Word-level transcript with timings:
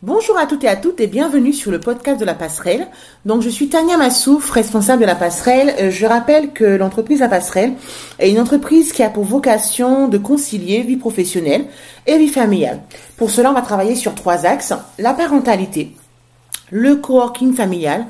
Bonjour 0.00 0.38
à 0.38 0.46
toutes 0.46 0.62
et 0.62 0.68
à 0.68 0.76
toutes 0.76 1.00
et 1.00 1.08
bienvenue 1.08 1.52
sur 1.52 1.72
le 1.72 1.80
podcast 1.80 2.20
de 2.20 2.24
la 2.24 2.34
passerelle. 2.34 2.86
Donc 3.24 3.42
je 3.42 3.48
suis 3.48 3.68
Tania 3.68 3.96
Massouf, 3.96 4.48
responsable 4.48 5.00
de 5.00 5.06
la 5.06 5.16
passerelle. 5.16 5.74
Euh, 5.80 5.90
je 5.90 6.06
rappelle 6.06 6.52
que 6.52 6.64
l'entreprise 6.64 7.18
La 7.18 7.28
Passerelle 7.28 7.72
est 8.20 8.30
une 8.30 8.38
entreprise 8.38 8.92
qui 8.92 9.02
a 9.02 9.10
pour 9.10 9.24
vocation 9.24 10.06
de 10.06 10.16
concilier 10.16 10.82
vie 10.82 10.98
professionnelle 10.98 11.64
et 12.06 12.16
vie 12.16 12.28
familiale. 12.28 12.82
Pour 13.16 13.32
cela, 13.32 13.50
on 13.50 13.54
va 13.54 13.62
travailler 13.62 13.96
sur 13.96 14.14
trois 14.14 14.46
axes. 14.46 14.72
La 15.00 15.14
parentalité, 15.14 15.96
le 16.70 16.94
coworking 16.94 17.52
familial, 17.52 18.06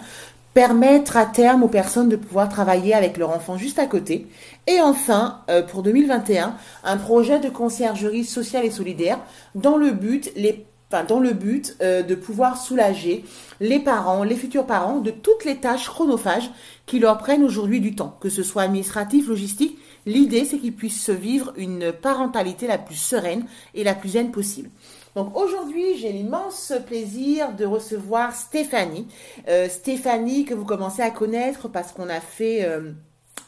permettre 0.52 1.16
à 1.16 1.24
terme 1.24 1.62
aux 1.62 1.68
personnes 1.68 2.10
de 2.10 2.16
pouvoir 2.16 2.50
travailler 2.50 2.92
avec 2.92 3.16
leur 3.16 3.30
enfant 3.30 3.56
juste 3.56 3.78
à 3.78 3.86
côté. 3.86 4.26
Et 4.66 4.82
enfin, 4.82 5.38
euh, 5.48 5.62
pour 5.62 5.82
2021, 5.82 6.54
un 6.84 6.96
projet 6.98 7.38
de 7.38 7.48
conciergerie 7.48 8.24
sociale 8.24 8.66
et 8.66 8.70
solidaire 8.70 9.20
dans 9.54 9.78
le 9.78 9.92
but, 9.92 10.30
les 10.36 10.66
enfin, 10.90 11.04
dans 11.04 11.20
le 11.20 11.32
but 11.32 11.76
euh, 11.82 12.02
de 12.02 12.14
pouvoir 12.14 12.60
soulager 12.60 13.24
les 13.60 13.78
parents, 13.78 14.24
les 14.24 14.36
futurs 14.36 14.66
parents 14.66 15.00
de 15.00 15.10
toutes 15.10 15.44
les 15.44 15.56
tâches 15.56 15.88
chronophages 15.88 16.50
qui 16.86 16.98
leur 16.98 17.18
prennent 17.18 17.44
aujourd'hui 17.44 17.80
du 17.80 17.94
temps, 17.94 18.16
que 18.20 18.30
ce 18.30 18.42
soit 18.42 18.62
administratif, 18.62 19.28
logistique. 19.28 19.78
L'idée, 20.06 20.44
c'est 20.44 20.58
qu'ils 20.58 20.74
puissent 20.74 21.02
se 21.02 21.12
vivre 21.12 21.52
une 21.56 21.92
parentalité 21.92 22.66
la 22.66 22.78
plus 22.78 22.96
sereine 22.96 23.44
et 23.74 23.84
la 23.84 23.94
plus 23.94 24.10
zen 24.10 24.30
possible. 24.30 24.70
Donc 25.14 25.36
aujourd'hui, 25.36 25.96
j'ai 25.98 26.12
l'immense 26.12 26.72
plaisir 26.86 27.52
de 27.52 27.64
recevoir 27.64 28.34
Stéphanie. 28.34 29.08
Euh, 29.48 29.68
Stéphanie 29.68 30.44
que 30.44 30.54
vous 30.54 30.64
commencez 30.64 31.02
à 31.02 31.10
connaître 31.10 31.68
parce 31.68 31.92
qu'on 31.92 32.08
a 32.08 32.20
fait 32.20 32.64
euh, 32.64 32.92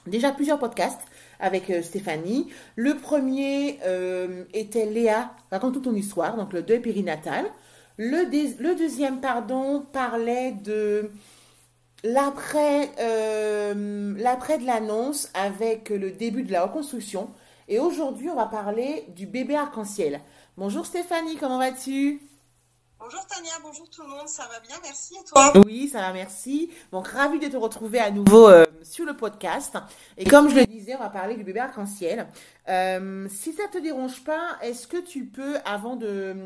déjà 0.07 0.33
plusieurs 0.33 0.59
podcasts 0.59 1.01
avec 1.41 1.71
euh, 1.71 1.83
Stéphanie. 1.83 2.49
Le 2.77 2.97
premier 2.97 3.79
euh, 3.85 4.45
était 4.55 4.87
Léa, 4.87 5.33
raconte 5.51 5.75
toute 5.75 5.85
ton 5.85 5.95
histoire, 5.95 6.37
donc 6.37 6.53
le 6.53 6.63
deuil 6.63 6.81
périnatal. 6.81 7.47
Le, 7.97 8.25
le 8.63 8.75
deuxième, 8.77 9.21
pardon, 9.21 9.85
parlait 9.93 10.53
de 10.53 11.11
euh, 12.05 14.15
l'après 14.19 14.59
de 14.59 14.67
l'annonce 14.67 15.31
avec 15.35 15.91
le 15.91 16.11
début 16.11 16.43
de 16.43 16.53
la 16.53 16.65
reconstruction. 16.65 17.29
Et 17.69 17.79
aujourd'hui, 17.79 18.31
on 18.31 18.37
va 18.37 18.47
parler 18.47 19.05
du 19.15 19.27
bébé 19.27 19.55
arc-en-ciel. 19.55 20.21
Bonjour 20.57 20.87
Stéphanie, 20.87 21.37
comment 21.37 21.59
vas-tu? 21.59 22.30
Bonjour 23.03 23.27
Tania, 23.27 23.53
bonjour 23.63 23.89
tout 23.89 24.03
le 24.03 24.09
monde, 24.09 24.29
ça 24.29 24.47
va 24.47 24.61
bien, 24.61 24.77
merci 24.83 25.15
et 25.15 25.25
toi? 25.25 25.55
Oui, 25.65 25.89
ça 25.89 26.01
va, 26.01 26.13
merci. 26.13 26.71
Donc 26.93 27.09
ravi 27.09 27.39
de 27.39 27.49
te 27.49 27.57
retrouver 27.57 27.99
à 27.99 28.11
nouveau 28.11 28.47
euh, 28.47 28.67
sur 28.83 29.07
le 29.07 29.17
podcast. 29.17 29.79
Et 30.19 30.27
comme 30.27 30.51
je 30.51 30.57
le 30.57 30.67
disais, 30.67 30.97
on 30.97 30.99
va 30.99 31.09
parler 31.09 31.35
du 31.35 31.43
bébé 31.43 31.61
arc-en-ciel. 31.61 32.29
Euh, 32.69 33.27
si 33.31 33.55
ça 33.55 33.69
te 33.69 33.79
dérange 33.79 34.23
pas, 34.23 34.59
est-ce 34.61 34.87
que 34.87 34.99
tu 34.99 35.25
peux, 35.25 35.57
avant 35.65 35.97
de, 35.97 36.37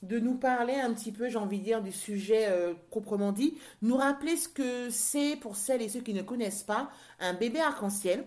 de 0.00 0.18
nous 0.18 0.34
parler 0.34 0.76
un 0.76 0.94
petit 0.94 1.12
peu, 1.12 1.28
j'ai 1.28 1.36
envie 1.36 1.58
de 1.58 1.64
dire, 1.64 1.82
du 1.82 1.92
sujet 1.92 2.46
euh, 2.48 2.72
proprement 2.88 3.30
dit, 3.30 3.58
nous 3.82 3.98
rappeler 3.98 4.38
ce 4.38 4.48
que 4.48 4.88
c'est 4.88 5.36
pour 5.36 5.56
celles 5.56 5.82
et 5.82 5.90
ceux 5.90 6.00
qui 6.00 6.14
ne 6.14 6.22
connaissent 6.22 6.62
pas 6.64 6.88
un 7.20 7.34
bébé 7.34 7.60
arc-en-ciel? 7.60 8.24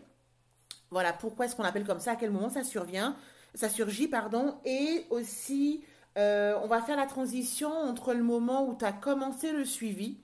Voilà, 0.92 1.14
pourquoi 1.14 1.48
est-ce 1.48 1.56
qu'on 1.56 1.64
l'appelle 1.64 1.88
comme 1.88 2.00
ça, 2.00 2.12
à 2.12 2.16
quel 2.16 2.30
moment 2.30 2.52
ça 2.52 2.64
survient, 2.64 3.18
ça 3.56 3.70
surgit, 3.70 4.08
pardon, 4.08 4.56
et 4.66 5.08
aussi 5.10 5.84
euh, 6.18 6.58
on 6.64 6.68
va 6.68 6.82
faire 6.82 6.96
la 6.96 7.08
transition 7.08 7.70
entre 7.70 8.14
le 8.14 8.24
moment 8.24 8.68
où 8.68 8.76
tu 8.76 8.86
as 8.86 8.94
commencé 8.94 9.52
le 9.52 9.66
suivi 9.66 10.18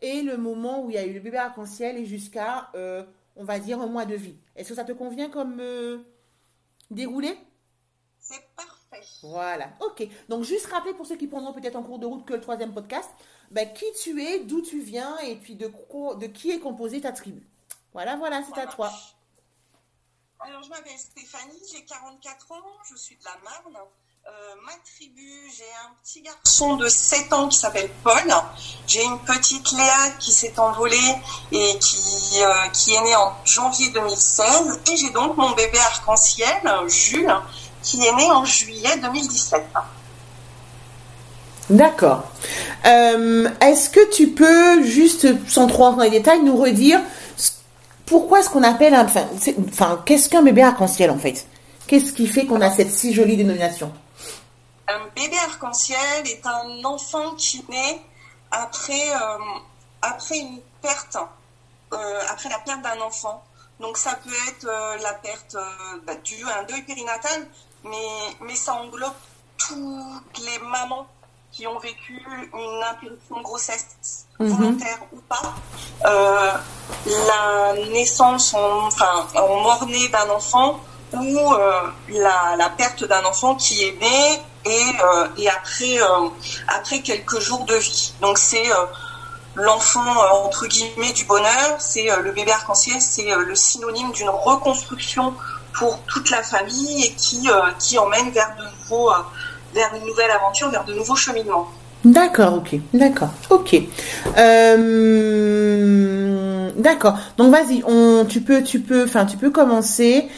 et 0.00 0.22
le 0.22 0.36
moment 0.36 0.82
où 0.82 0.90
il 0.90 0.94
y 0.94 0.98
a 0.98 1.04
eu 1.04 1.12
le 1.12 1.20
bébé 1.20 1.38
arc-en-ciel 1.38 1.96
et 1.96 2.06
jusqu'à, 2.06 2.70
euh, 2.74 3.04
on 3.36 3.44
va 3.44 3.58
dire, 3.58 3.80
un 3.80 3.86
mois 3.86 4.06
de 4.06 4.14
vie. 4.14 4.36
Est-ce 4.56 4.70
que 4.70 4.74
ça 4.74 4.84
te 4.84 4.92
convient 4.92 5.28
comme 5.28 5.60
euh, 5.60 5.98
déroulé? 6.90 7.36
C'est 8.18 8.42
parfait. 8.56 9.04
Voilà, 9.22 9.70
ok. 9.80 10.06
Donc 10.28 10.44
juste 10.44 10.66
rappeler 10.66 10.94
pour 10.94 11.06
ceux 11.06 11.16
qui 11.16 11.26
prendront 11.26 11.52
peut-être 11.52 11.76
en 11.76 11.82
cours 11.82 11.98
de 11.98 12.06
route 12.06 12.24
que 12.24 12.34
le 12.34 12.40
troisième 12.40 12.72
podcast, 12.72 13.10
ben, 13.50 13.70
qui 13.72 13.86
tu 14.02 14.22
es, 14.22 14.40
d'où 14.40 14.62
tu 14.62 14.80
viens 14.80 15.18
et 15.18 15.36
puis 15.36 15.56
de, 15.56 15.66
de 15.66 16.26
qui 16.26 16.50
est 16.52 16.60
composée 16.60 17.00
ta 17.02 17.12
tribu. 17.12 17.46
Voilà, 17.92 18.16
voilà, 18.16 18.42
c'est 18.42 18.60
à 18.60 18.66
toi. 18.66 18.90
Alors 20.40 20.62
je 20.62 20.68
m'appelle 20.68 20.98
Stéphanie, 20.98 21.60
j'ai 21.72 21.84
44 21.84 22.52
ans, 22.52 22.62
je 22.90 22.96
suis 22.96 23.16
de 23.16 23.24
la 23.24 23.36
Marne. 23.42 23.78
Euh, 24.26 24.30
ma 24.64 24.72
tribu, 24.84 25.28
j'ai 25.54 25.64
un 25.84 25.92
petit 26.02 26.22
garçon 26.22 26.76
de 26.76 26.88
7 26.88 27.32
ans 27.34 27.48
qui 27.48 27.58
s'appelle 27.58 27.90
Paul. 28.02 28.32
J'ai 28.86 29.04
une 29.04 29.18
petite 29.18 29.70
Léa 29.72 30.10
qui 30.18 30.32
s'est 30.32 30.58
envolée 30.58 30.96
et 31.52 31.78
qui, 31.78 32.42
euh, 32.42 32.68
qui 32.72 32.94
est 32.94 33.02
née 33.02 33.14
en 33.16 33.34
janvier 33.44 33.90
2016. 33.90 34.80
Et 34.90 34.96
j'ai 34.96 35.10
donc 35.10 35.36
mon 35.36 35.50
bébé 35.50 35.78
arc-en-ciel, 35.78 36.48
Jules, 36.88 37.34
qui 37.82 38.02
est 38.06 38.12
né 38.14 38.30
en 38.30 38.46
juillet 38.46 38.96
2017. 39.02 39.62
D'accord. 41.68 42.22
Euh, 42.86 43.48
Est-ce 43.60 43.90
que 43.90 44.10
tu 44.10 44.28
peux, 44.28 44.82
juste 44.84 45.26
sans 45.48 45.66
trop 45.66 45.84
entrer 45.84 45.96
dans 45.98 46.12
les 46.12 46.18
détails, 46.18 46.42
nous 46.42 46.56
redire 46.56 47.00
pourquoi 48.06 48.40
est-ce 48.40 48.50
qu'on 48.50 48.62
appelle 48.62 48.94
un... 48.94 49.04
Enfin, 49.04 49.26
enfin 49.68 50.02
qu'est-ce 50.04 50.28
qu'un 50.28 50.42
bébé 50.42 50.62
arc-en-ciel 50.62 51.10
en 51.10 51.18
fait? 51.18 51.46
Qu'est-ce 51.86 52.12
qui 52.12 52.26
fait 52.26 52.46
qu'on 52.46 52.60
a 52.60 52.70
cette 52.70 52.90
si 52.90 53.12
jolie 53.12 53.36
dénomination? 53.36 53.92
Un 54.88 55.06
bébé 55.14 55.36
arc-en-ciel 55.38 56.26
est 56.26 56.46
un 56.46 56.84
enfant 56.84 57.34
qui 57.36 57.64
naît 57.68 58.02
après, 58.50 59.10
euh, 59.10 59.38
après 60.02 60.38
une 60.38 60.60
perte, 60.82 61.16
euh, 61.92 62.20
après 62.30 62.48
la 62.48 62.58
perte 62.58 62.82
d'un 62.82 63.00
enfant. 63.00 63.42
Donc 63.80 63.96
ça 63.98 64.14
peut 64.22 64.30
être 64.48 64.66
euh, 64.68 64.96
la 64.98 65.14
perte 65.14 65.56
bah, 66.06 66.14
due 66.22 66.44
à 66.48 66.60
un 66.60 66.62
deuil 66.64 66.82
périnatal, 66.82 67.46
mais, 67.82 68.36
mais 68.40 68.54
ça 68.54 68.74
englobe 68.74 69.14
toutes 69.56 70.38
les 70.44 70.58
mamans 70.58 71.06
qui 71.50 71.66
ont 71.66 71.78
vécu 71.78 72.20
une 72.52 72.82
interruption 72.82 73.36
de 73.38 73.42
grossesse 73.42 74.26
mhm. 74.40 74.48
volontaire 74.48 74.98
ou 75.12 75.20
pas, 75.20 75.54
la 77.06 77.74
naissance, 77.92 78.54
en, 78.54 78.86
enfin, 78.86 79.26
en 79.36 79.60
mort-né 79.60 80.08
d'un 80.08 80.28
enfant 80.30 80.80
ou 81.12 81.54
la, 82.08 82.56
la 82.56 82.70
perte 82.70 83.04
d'un 83.04 83.24
enfant 83.24 83.54
qui 83.54 83.84
est 83.84 83.92
né 84.00 84.42
et, 84.64 84.70
euh, 84.70 85.26
et 85.36 85.48
après, 85.48 86.00
euh, 86.00 86.28
après 86.68 87.00
quelques 87.00 87.40
jours 87.40 87.64
de 87.64 87.74
vie. 87.74 88.12
Donc 88.20 88.38
c'est 88.38 88.70
euh, 88.70 88.84
l'enfant 89.54 90.00
entre 90.44 90.66
guillemets 90.66 91.12
du 91.12 91.24
bonheur, 91.24 91.76
c'est 91.78 92.08
le 92.22 92.32
bébé 92.32 92.50
arc-en-ciel, 92.52 93.00
c'est 93.00 93.34
le 93.34 93.54
synonyme 93.54 94.10
d'une 94.12 94.30
reconstruction 94.30 95.34
pour 95.72 95.98
toute 96.06 96.30
la 96.30 96.42
famille 96.42 97.04
et 97.06 97.12
qui, 97.12 97.48
qui 97.78 97.98
emmène 97.98 98.30
vers 98.30 98.54
de 98.58 98.64
nouveaux, 98.64 99.10
vers 99.74 99.94
une 99.94 100.06
nouvelle 100.06 100.30
aventure, 100.30 100.70
vers 100.70 100.84
de 100.84 100.94
nouveaux 100.94 101.16
cheminements. 101.16 101.68
D'accord, 102.04 102.54
ok, 102.54 102.76
d'accord, 102.92 103.30
ok. 103.50 103.76
D'accord. 106.76 107.14
Donc 107.36 107.52
vas-y, 107.52 107.84
tu 108.28 108.40
peux, 108.40 108.62
tu 108.62 108.80
peux, 108.80 109.04
enfin, 109.04 109.24
tu 109.24 109.36
peux 109.36 109.50
commencer. 109.50 110.28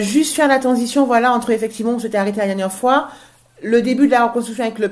Juste 0.00 0.36
faire 0.36 0.48
la 0.48 0.58
transition, 0.58 1.06
voilà, 1.06 1.32
entre 1.32 1.50
effectivement, 1.50 1.92
on 1.92 1.98
s'était 1.98 2.18
arrêté 2.18 2.38
la 2.38 2.46
dernière 2.46 2.72
fois, 2.72 3.08
le 3.62 3.82
début 3.82 4.06
de 4.06 4.12
la 4.12 4.26
reconstruction 4.26 4.64
avec 4.64 4.78
le, 4.78 4.90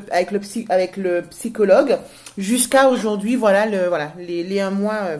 avec 0.70 0.96
le, 0.96 1.22
psychologue 1.22 1.98
jusqu'à 2.38 2.88
aujourd'hui, 2.88 3.36
voilà, 3.36 3.88
voilà 3.88 4.12
les, 4.18 4.42
les 4.42 4.60
un 4.60 4.70
mois 4.70 4.94
euh, 4.94 5.18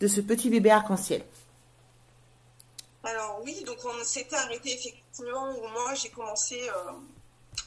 de 0.00 0.06
ce 0.06 0.20
petit 0.20 0.50
bébé 0.50 0.70
arc-en-ciel. 0.70 1.24
Alors 3.02 3.40
oui, 3.44 3.62
donc 3.64 3.78
on 3.84 4.04
s'était 4.04 4.36
arrêté 4.36 4.74
effectivement 4.74 5.50
où 5.50 5.68
moi 5.68 5.94
j'ai 5.94 6.08
commencé 6.10 6.60
euh, 6.60 6.92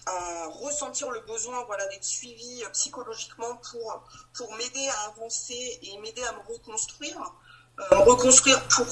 à 0.05 0.47
ressentir 0.47 1.09
le 1.11 1.21
besoin 1.21 1.63
voilà, 1.65 1.85
d'être 1.87 2.03
suivi 2.03 2.63
euh, 2.63 2.69
psychologiquement 2.69 3.59
pour, 3.71 4.03
pour 4.33 4.53
m'aider 4.55 4.87
à 4.87 5.11
avancer 5.11 5.79
et 5.81 5.97
m'aider 6.01 6.23
à 6.23 6.33
me 6.33 6.53
reconstruire. 6.53 7.17
reconstruire 7.91 8.61
pour 8.67 8.85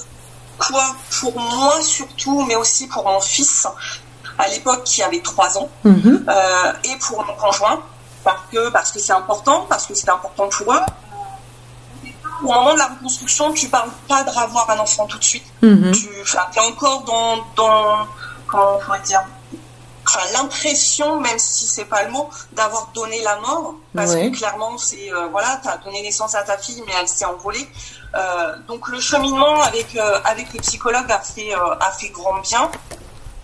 quoi? 0.58 0.96
Pour 1.20 1.38
moi 1.38 1.80
surtout, 1.82 2.42
mais 2.44 2.56
aussi 2.56 2.86
pour 2.88 3.04
mon 3.04 3.20
fils 3.20 3.66
à 4.38 4.48
l'époque 4.48 4.84
qui 4.84 5.02
avait 5.02 5.20
trois 5.20 5.58
ans, 5.58 5.68
mhm. 5.84 6.24
euh, 6.28 6.72
et 6.84 6.96
pour 6.98 7.24
mon 7.24 7.34
conjoint, 7.34 7.80
parce 8.24 8.42
que 8.52 8.70
parce 8.70 8.92
que 8.92 8.98
c'est 9.00 9.12
important, 9.12 9.66
parce 9.68 9.86
que 9.86 9.94
c'est 9.94 10.10
important 10.10 10.48
pour 10.48 10.72
eux. 10.72 10.80
Au 12.44 12.52
moment 12.52 12.72
de 12.72 12.78
la 12.78 12.86
reconstruction, 12.86 13.52
tu 13.52 13.68
parles 13.68 13.90
pas 14.06 14.22
de 14.22 14.30
revoir 14.30 14.70
un 14.70 14.78
enfant 14.78 15.06
tout 15.06 15.18
de 15.18 15.24
suite. 15.24 15.46
Mhm. 15.60 15.90
Tu 15.92 16.08
es 16.08 16.60
encore 16.60 17.02
dans, 17.02 17.36
dans 17.56 18.06
comment 18.46 18.76
on 18.76 18.78
pourrait 18.78 19.00
dire 19.00 19.24
Enfin, 20.08 20.20
l'impression, 20.32 21.20
même 21.20 21.38
si 21.38 21.66
c'est 21.66 21.84
pas 21.84 22.04
le 22.04 22.10
mot, 22.10 22.30
d'avoir 22.52 22.90
donné 22.94 23.20
la 23.20 23.38
mort, 23.40 23.74
parce 23.94 24.14
que 24.14 24.30
clairement, 24.30 24.78
c'est 24.78 25.12
euh, 25.12 25.26
voilà, 25.30 25.60
tu 25.62 25.68
as 25.68 25.76
donné 25.78 26.00
naissance 26.00 26.34
à 26.34 26.42
ta 26.42 26.56
fille, 26.56 26.82
mais 26.86 26.92
elle 26.98 27.08
s'est 27.08 27.26
envolée. 27.26 27.68
Euh, 28.14 28.56
donc 28.66 28.88
le 28.88 29.00
cheminement 29.00 29.60
avec 29.60 29.94
euh, 29.96 30.18
avec 30.24 30.54
le 30.54 30.60
psychologue 30.60 31.10
a 31.10 31.18
fait 31.18 31.52
a 31.52 31.90
fait 31.92 32.08
grand 32.08 32.38
bien. 32.40 32.70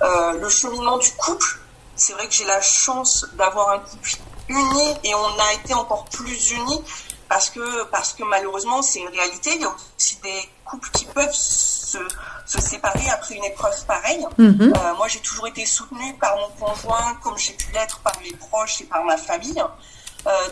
Euh, 0.05 0.39
le 0.39 0.49
cheminement 0.49 0.99
du 0.99 1.11
couple. 1.13 1.59
C'est 1.97 2.13
vrai 2.13 2.27
que 2.27 2.35
j'ai 2.35 2.45
la 2.45 2.61
chance 2.61 3.27
d'avoir 3.39 3.71
un 3.71 3.79
couple 3.79 4.17
uni 4.49 4.95
et 5.05 5.15
on 5.15 5.41
a 5.41 5.53
été 5.55 5.73
encore 5.75 6.05
plus 6.07 6.51
unis 6.51 6.83
parce 7.29 7.49
que, 7.49 7.85
parce 7.85 8.13
que 8.13 8.23
malheureusement, 8.25 8.83
c'est 8.83 8.99
une 8.99 9.09
réalité. 9.09 9.53
Il 9.55 9.63
y 9.63 9.65
a 9.65 9.75
aussi 9.99 10.19
des 10.23 10.49
couples 10.65 10.91
qui 10.91 11.07
peuvent 11.07 11.33
se, 11.33 11.99
se 12.45 12.61
séparer 12.61 13.09
après 13.11 13.37
une 13.37 13.45
épreuve 13.45 13.85
pareille. 13.87 14.27
Mhm. 14.37 14.73
Euh, 14.77 14.95
moi, 14.97 15.09
j'ai 15.09 15.21
toujours 15.21 15.47
été 15.47 15.65
soutenue 15.65 16.15
par 16.21 16.37
mon 16.37 16.67
conjoint, 16.67 17.15
comme 17.23 17.39
j'ai 17.39 17.55
pu 17.55 17.73
l'être 17.73 18.01
par 18.01 18.13
mes 18.21 18.33
proches 18.37 18.83
et 18.83 18.85
par 18.85 19.05
ma 19.05 19.17
famille. 19.17 19.63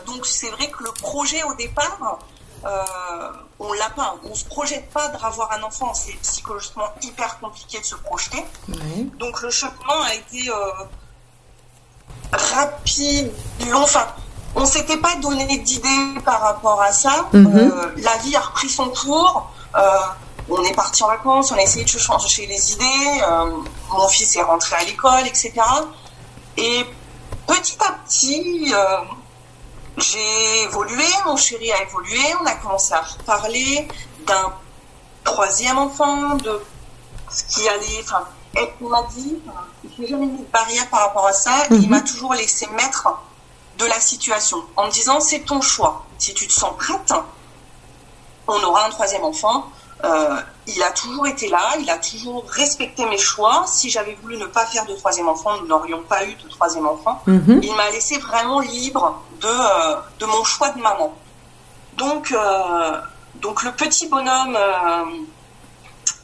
donc 0.06 0.26
c'est 0.26 0.50
vrai 0.50 0.70
que 0.70 0.84
le 0.84 0.93
projet 0.93 1.43
au 1.44 1.54
départ, 1.54 2.19
on 2.64 3.73
l'a 3.73 3.91
pas. 3.91 4.17
On 4.25 4.35
se 4.35 4.44
projette 4.44 4.91
pas 4.91 5.09
d'avoir 5.09 5.53
un 5.53 5.62
enfant. 5.62 5.93
C'est 5.94 6.12
psychologiquement 6.23 6.88
hyper 7.03 7.38
compliqué 7.41 7.81
de 7.81 7.85
se 7.85 7.97
projeter. 7.97 8.44
Donc 9.19 9.43
le 9.43 9.50
cheminement 9.50 10.03
a 10.05 10.14
été 10.14 10.50
rapide, 12.32 13.32
long. 13.70 13.82
Enfin, 13.82 14.06
on 14.55 14.64
s'était 14.64 14.99
pas 14.99 15.14
donné 15.17 15.59
d'idées 15.59 16.20
par 16.25 16.41
rapport 16.41 16.81
à 16.81 16.93
ça. 16.93 17.29
Mhm. 17.32 17.56
Euh, 17.56 17.93
la 17.97 18.17
vie 18.19 18.37
a 18.37 18.41
repris 18.41 18.69
son 18.69 18.88
cours. 18.91 19.50
Euh, 19.76 19.81
on 20.49 20.62
est 20.62 20.75
parti 20.75 21.03
en 21.03 21.09
vacances, 21.09 21.53
on 21.53 21.56
a 21.56 21.62
essayé 21.62 21.85
de 21.85 21.91
changer 21.91 22.47
les 22.47 22.73
idées. 22.73 23.23
Euh, 23.23 23.53
mon 23.91 24.09
fils 24.09 24.37
est 24.37 24.43
rentré 24.43 24.76
à 24.76 24.85
l'école, 24.85 25.26
etc. 25.26 25.53
Et 26.56 26.85
petit 27.47 27.79
à 27.81 27.93
petit, 28.05 28.73
j'ai 29.99 30.62
évolué, 30.62 31.05
mon 31.27 31.37
chéri 31.37 31.71
a 31.73 31.83
évolué. 31.83 32.19
On 32.41 32.47
a 32.47 32.55
commencé 32.55 32.94
à 32.94 33.03
parler 33.27 33.87
d'un 34.27 34.53
troisième 35.25 35.79
enfant, 35.79 36.35
de 36.37 36.61
ce 37.31 37.44
qui 37.44 37.69
allait. 37.69 38.00
Enfin, 38.03 38.25
il 38.81 38.89
m'a 38.89 39.03
dit, 39.15 39.39
je 39.97 40.03
n'ai 40.03 40.09
jamais 40.09 40.27
mis 40.27 40.39
de 40.39 40.50
barrière 40.53 40.89
par 40.91 41.00
rapport 41.00 41.27
à 41.27 41.33
ça. 41.33 41.65
Il 41.71 41.83
Mhm. 41.83 41.89
m'a 41.89 42.00
toujours 42.00 42.35
laissé 42.35 42.67
maître 42.69 43.09
de 43.79 43.87
la 43.87 44.00
situation 44.00 44.59
en 44.77 44.87
me 44.87 44.91
disant 44.91 45.21
c'est 45.21 45.41
ton 45.41 45.61
choix. 45.61 46.05
Si 46.19 46.35
tu 46.35 46.47
te 46.47 46.53
sens 46.53 46.73
prête, 46.79 47.12
on 48.49 48.62
aura 48.62 48.87
un 48.87 48.91
troisième 48.91 49.25
enfant. 49.25 49.67
Euh, 50.04 50.37
il 50.66 50.82
a 50.82 50.90
toujours 50.90 51.26
été 51.26 51.49
là, 51.49 51.75
il 51.81 51.88
a 51.90 51.99
toujours 51.99 52.44
respecté 52.49 53.04
mes 53.06 53.19
choix. 53.19 53.64
Si 53.66 53.90
j'avais 53.90 54.16
voulu 54.22 54.37
ne 54.37 54.46
pas 54.46 54.66
faire 54.66 54.84
de 54.87 54.94
troisième 54.94 55.28
enfant, 55.28 55.50
nous 55.60 55.66
n'aurions 55.66 56.02
pas 56.02 56.25
eu 56.25 56.34
de 56.34 56.49
troisième 56.49 56.87
enfant. 56.87 57.22
Mhm. 57.26 57.60
Il 57.62 57.75
m'a 57.75 57.90
laissé 57.90 58.19
vraiment 58.19 58.60
libre 58.60 59.22
de, 59.40 59.46
euh, 59.46 59.96
de 60.19 60.26
mon 60.26 60.43
choix 60.44 60.70
de 60.70 60.81
maman. 60.81 61.14
Donc, 61.96 62.32
euh, 62.32 63.00
donc 63.37 63.62
le 63.62 63.72
petit 63.72 64.08
bonhomme 64.08 64.56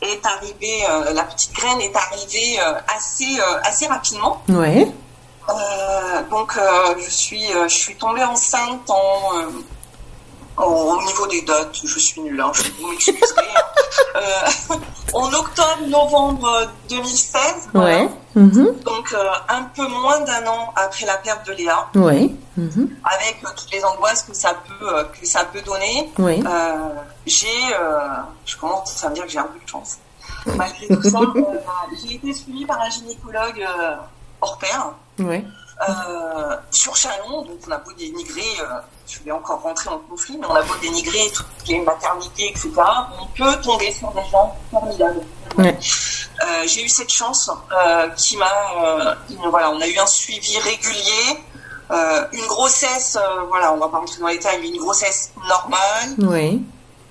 est 0.00 0.25
arrivé, 0.25 0.84
la 1.12 1.25
petite 1.25 1.52
graine 1.52 1.80
est 1.80 1.94
arrivée 1.94 2.58
assez, 2.96 3.38
assez 3.64 3.86
rapidement. 3.86 4.42
Euh, 5.48 6.22
donc 6.30 6.58
je 6.98 7.10
suis 7.10 7.46
je 7.48 7.75
suis 7.75 7.96
tombée 7.96 8.22
enceinte 8.22 8.88
en 8.88 9.32
au 10.58 10.93
au 10.94 11.02
niveau 11.06 11.26
des 11.26 11.43
dates, 11.43 11.76
je 11.84 11.99
suis 11.99 12.20
nulle, 12.20 12.40
hein, 12.40 12.50
je 12.55 12.62
vous 12.81 12.88
m'excuserez. 12.88 13.22
hein. 13.56 13.62
Euh, 14.16 14.75
en 15.12 15.32
octobre-novembre 15.32 16.69
2016, 16.88 17.70
voilà. 17.75 18.02
Ouais. 18.05 18.08
Mhm. 18.34 18.75
donc 18.84 19.12
euh, 19.12 19.25
un 19.49 19.62
peu 19.64 19.87
moins 19.88 20.20
d'un 20.20 20.46
an 20.46 20.72
après 20.76 21.06
la 21.06 21.16
perte 21.16 21.46
de 21.46 21.52
Léa, 21.52 21.88
Ouais. 21.94 22.31
Mhm. 22.56 22.88
avec 23.05 23.38
euh, 23.44 23.49
toutes 23.56 23.72
les 23.72 23.84
angoisses 23.84 24.22
que 24.22 24.34
ça 24.34 24.55
peut 24.55 24.94
euh, 24.94 25.05
que 25.05 25.26
ça 25.26 25.44
peut 25.44 25.60
donner, 25.62 26.10
Ouais. 26.19 26.40
euh, 26.46 26.94
j'ai 27.26 27.46
euh, 27.78 27.99
je 28.46 28.56
commence 28.56 29.02
à 29.04 29.08
me 29.11 29.14
dire 29.14 29.25
que 29.25 29.31
j'ai 29.31 29.38
un 29.38 29.44
peu 29.44 29.58
de 29.64 29.69
chance. 29.69 29.99
Malgré 30.46 30.87
tout 30.88 31.02
ça, 31.02 31.19
euh, 31.37 31.43
j'ai 32.02 32.14
été 32.14 32.32
suivie 32.32 32.66
par 32.66 32.81
un 32.81 32.90
gynécologue 32.90 33.61
euh, 33.61 33.96
hors 34.40 34.58
pair. 34.58 34.90
Euh, 35.88 36.56
sur 36.72 36.96
Chalon, 36.96 37.42
donc 37.42 37.58
on 37.66 37.70
a 37.70 37.78
beau 37.78 37.92
dénigrer, 37.92 38.42
euh, 38.60 38.64
je 39.06 39.20
vais 39.20 39.30
encore 39.30 39.62
rentrer 39.62 39.88
en 39.90 39.98
conflit, 40.10 40.36
mais 40.36 40.46
on 40.46 40.54
a 40.54 40.62
beau 40.62 40.75
dénigrer 40.82 41.30
tout 41.32 41.44
ce 41.60 41.64
qui 41.64 41.75
est 41.75 41.80
maternité, 41.80 42.48
etc. 42.48 42.72
On 43.20 43.26
peut 43.26 43.60
tomber 43.60 43.92
sur 43.92 44.10
des 44.10 44.25
gens 44.30 44.56
formidables. 44.72 45.20
Euh, 45.60 45.72
J'ai 46.66 46.82
eu 46.84 46.88
cette 46.88 47.10
chance 47.12 47.48
qui 48.16 48.36
m'a, 48.36 49.16
voilà, 49.50 49.70
on 49.70 49.80
a 49.80 49.86
eu 49.86 49.96
un 49.98 50.06
suivi 50.06 50.58
régulier, 50.58 51.38
une 52.32 52.46
grossesse, 52.46 53.16
voilà, 53.48 53.72
on 53.72 53.76
va 53.78 53.88
pas 53.88 53.98
rentrer 53.98 54.19
dans 54.20 54.26
les 54.28 54.34
détails, 54.38 54.58
mais 54.60 54.69
une 54.69 54.78
grossesse 54.78 55.30
normale, 55.48 56.14
Ouais. 56.19 56.58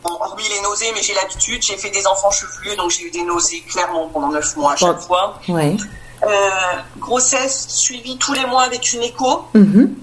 Bon, 0.04 0.12
hormis 0.22 0.48
les 0.48 0.62
nausées, 0.62 0.92
mais 0.94 1.02
j'ai 1.02 1.14
l'habitude, 1.16 1.62
j'ai 1.64 1.76
fait 1.76 1.90
des 1.90 2.06
enfants 2.06 2.30
chevelus, 2.32 2.76
donc 2.76 2.92
j'ai 2.92 3.04
eu 3.04 3.12
des 3.12 3.24
nausées 3.24 3.62
clairement 3.62 4.08
pendant 4.10 4.28
neuf 4.30 4.56
mois 4.56 4.74
à 4.74 4.76
chaque 4.76 4.96
Bon. 4.98 5.02
fois. 5.02 5.40
Ouais. 5.50 5.76
Euh, 6.24 6.50
grossesse 6.98 7.68
suivie 7.70 8.18
tous 8.18 8.34
les 8.34 8.46
mois 8.46 8.64
avec 8.64 8.92
une 8.94 9.04
écho. 9.04 9.46
Mhm. 9.54 9.96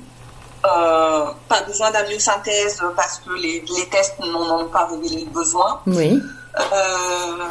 Euh, 0.66 1.26
pas 1.48 1.60
besoin 1.62 1.90
d'amniosynthèse 1.90 2.82
parce 2.96 3.18
que 3.18 3.30
les, 3.34 3.62
les 3.76 3.86
tests 3.88 4.18
n'en 4.20 4.60
ont 4.60 4.68
pas 4.68 4.86
révélé 4.86 5.24
le 5.24 5.30
besoin. 5.30 5.80
Oui. 5.86 6.18
Euh, 6.58 7.44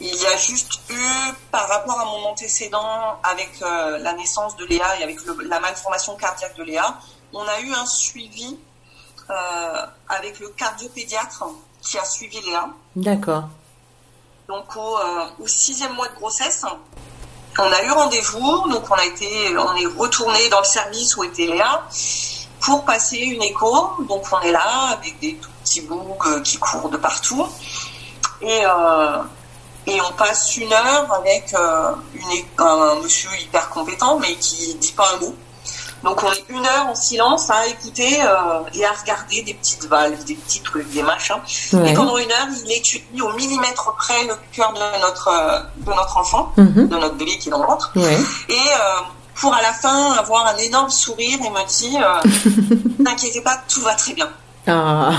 il 0.00 0.14
y 0.14 0.26
a 0.26 0.36
juste 0.36 0.78
eu, 0.90 1.32
par 1.50 1.66
rapport 1.68 1.98
à 2.00 2.04
mon 2.04 2.26
antécédent 2.28 3.18
avec 3.24 3.50
euh, 3.62 3.98
la 3.98 4.12
naissance 4.12 4.56
de 4.56 4.64
Léa 4.66 4.98
et 5.00 5.02
avec 5.02 5.24
le- 5.24 5.42
la 5.48 5.58
malformation 5.60 6.14
cardiaque 6.16 6.56
de 6.56 6.62
Léa, 6.62 6.94
on 7.32 7.42
a 7.42 7.60
eu 7.60 7.72
un 7.72 7.86
suivi 7.86 8.56
euh, 9.30 9.86
avec 10.08 10.38
le 10.40 10.48
cardiopédiatre 10.50 11.44
qui 11.82 11.98
a 11.98 12.04
suivi 12.04 12.40
Léa. 12.42 12.68
D'accord. 12.94 13.44
Donc 14.48 14.76
au, 14.76 14.96
au 15.42 15.46
sixième 15.48 15.92
mois 15.94 16.08
de 16.08 16.14
grossesse, 16.14 16.64
on 17.58 17.72
a 17.72 17.82
eu 17.82 17.90
rendez-vous, 17.90 18.68
donc 18.68 18.90
on 18.90 18.94
a 18.94 19.04
été, 19.04 19.56
on 19.56 19.74
est 19.76 19.86
retourné 19.86 20.48
dans 20.48 20.60
le 20.60 20.64
service 20.64 21.16
où 21.16 21.24
était 21.24 21.46
Léa 21.46 21.84
pour 22.60 22.84
passer 22.84 23.18
une 23.18 23.42
écho. 23.42 23.90
Donc 24.08 24.24
on 24.32 24.40
est 24.40 24.52
là 24.52 24.90
avec 24.92 25.18
des 25.20 25.34
tout 25.34 25.50
petits 25.62 25.80
bouts 25.82 26.16
euh, 26.26 26.40
qui 26.40 26.58
courent 26.58 26.88
de 26.88 26.96
partout 26.96 27.46
et 28.42 28.62
euh, 28.64 29.22
et 29.86 30.00
on 30.00 30.12
passe 30.12 30.56
une 30.56 30.72
heure 30.72 31.12
avec 31.12 31.52
euh, 31.54 31.92
un 32.58 32.94
monsieur 32.96 33.30
hyper 33.40 33.68
compétent 33.70 34.18
mais 34.18 34.34
qui 34.34 34.74
dit 34.74 34.92
pas 34.92 35.08
un 35.14 35.20
mot. 35.20 35.34
Donc 36.02 36.22
on 36.22 36.32
est 36.32 36.44
une 36.48 36.64
heure 36.64 36.86
en 36.88 36.94
silence 36.94 37.50
à 37.50 37.66
écouter 37.66 38.20
euh, 38.22 38.60
et 38.74 38.84
à 38.84 38.92
regarder 38.92 39.42
des 39.42 39.54
petites 39.54 39.84
valves, 39.86 40.24
des 40.24 40.34
petits 40.34 40.60
trucs, 40.62 40.90
des 40.92 41.02
machins. 41.02 41.36
Ouais. 41.74 41.90
Et 41.90 41.94
pendant 41.94 42.16
une 42.16 42.30
heure, 42.30 42.46
il 42.64 42.72
étudie 42.72 43.20
au 43.20 43.32
millimètre 43.34 43.94
près 43.96 44.24
le 44.24 44.34
cœur 44.52 44.72
de 44.72 45.00
notre, 45.00 45.28
euh, 45.28 45.60
de 45.76 45.90
notre 45.90 46.16
enfant, 46.16 46.52
Mhm. 46.56 46.88
de 46.88 46.96
notre 46.96 47.14
bébé 47.16 47.36
qui 47.38 47.48
est 47.48 47.50
dans 47.52 47.60
le 47.60 47.66
ventre. 47.66 47.90
Ouais. 47.96 48.18
Et 48.48 48.54
euh, 48.54 49.00
pour 49.34 49.54
à 49.54 49.60
la 49.62 49.72
fin 49.72 50.12
avoir 50.12 50.46
un 50.46 50.56
énorme 50.56 50.90
sourire 50.90 51.38
et 51.44 51.50
me 51.50 51.66
dit 51.68 51.96
euh, 51.96 52.78
N'inquiétez 52.98 53.42
pas, 53.42 53.58
tout 53.68 53.80
va 53.82 53.94
très 53.94 54.14
bien. 54.14 54.28
Ah. 54.66 55.12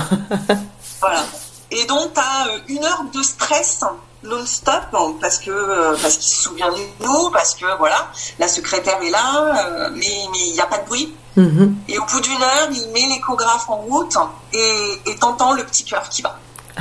Voilà. 1.00 1.24
Et 1.70 1.84
donc, 1.86 2.12
tu 2.14 2.20
as 2.20 2.46
une 2.68 2.84
heure 2.84 3.02
de 3.14 3.22
stress 3.22 3.80
non-stop 4.24 4.74
parce 5.20 5.38
que 5.38 5.50
euh, 5.50 5.96
parce 6.00 6.16
qu'il 6.16 6.32
se 6.32 6.42
souvient 6.42 6.70
de 6.70 6.78
nous, 7.04 7.30
parce 7.30 7.54
que 7.54 7.66
voilà, 7.78 8.08
la 8.38 8.48
secrétaire 8.48 9.00
est 9.02 9.10
là, 9.10 9.66
euh, 9.68 9.90
mais 9.94 10.06
il 10.46 10.52
n'y 10.52 10.60
a 10.60 10.66
pas 10.66 10.78
de 10.78 10.86
bruit. 10.86 11.14
Mhm. 11.36 11.76
Et 11.88 11.98
au 11.98 12.04
bout 12.04 12.20
d'une 12.20 12.42
heure, 12.42 12.68
il 12.72 12.88
met 12.92 13.06
l'échographe 13.14 13.68
en 13.68 13.76
route 13.76 14.16
et 14.52 15.16
t'entends 15.18 15.52
le 15.54 15.64
petit 15.64 15.84
cœur 15.84 16.08
qui 16.08 16.22
bat. 16.22 16.38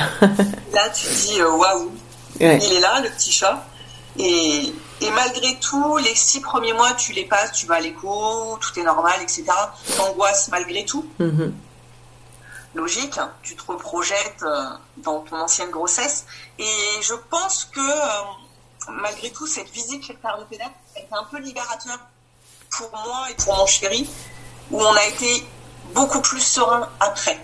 Là, 0.73 0.89
tu 0.93 1.05
te 1.07 1.13
dis 1.13 1.41
euh, 1.41 1.51
waouh, 1.51 1.91
Ouais. 2.39 2.59
il 2.63 2.73
est 2.73 2.79
là, 2.79 2.99
le 3.01 3.09
petit 3.09 3.31
chat. 3.31 3.63
Et, 4.17 4.73
et 5.01 5.09
malgré 5.11 5.57
tout, 5.59 5.97
les 5.97 6.15
six 6.15 6.39
premiers 6.41 6.73
mois, 6.73 6.91
tu 6.93 7.13
les 7.13 7.25
passes, 7.25 7.51
tu 7.53 7.65
vas 7.65 7.75
à 7.75 7.79
l'écho, 7.79 8.57
tout 8.59 8.79
est 8.79 8.83
normal, 8.83 9.13
etc. 9.21 9.45
T'angoisses 9.95 10.49
malgré 10.49 10.83
tout, 10.85 11.05
Mhm. 11.19 11.53
Logique. 12.73 13.17
hein. 13.17 13.31
Tu 13.43 13.55
te 13.55 13.63
reprojettes 13.71 14.43
euh, 14.43 14.63
dans 14.97 15.19
ton 15.21 15.37
ancienne 15.37 15.69
grossesse. 15.71 16.25
Et 16.59 16.65
je 17.01 17.13
pense 17.29 17.65
que 17.65 17.79
euh, 17.79 18.89
malgré 18.89 19.29
tout, 19.31 19.47
cette 19.47 19.69
visite 19.71 20.03
chez 20.05 20.13
le 20.13 20.19
cardiopédiatre 20.19 20.71
était 20.95 21.07
un 21.11 21.23
peu 21.25 21.39
libérateur 21.39 21.97
pour 22.69 22.89
moi 22.91 23.27
et 23.29 23.33
pour 23.35 23.55
mon 23.57 23.65
chéri, 23.65 24.09
où 24.71 24.81
on 24.81 24.93
a 24.95 25.05
été 25.05 25.45
beaucoup 25.93 26.21
plus 26.21 26.39
serein 26.39 26.87
après. 26.99 27.37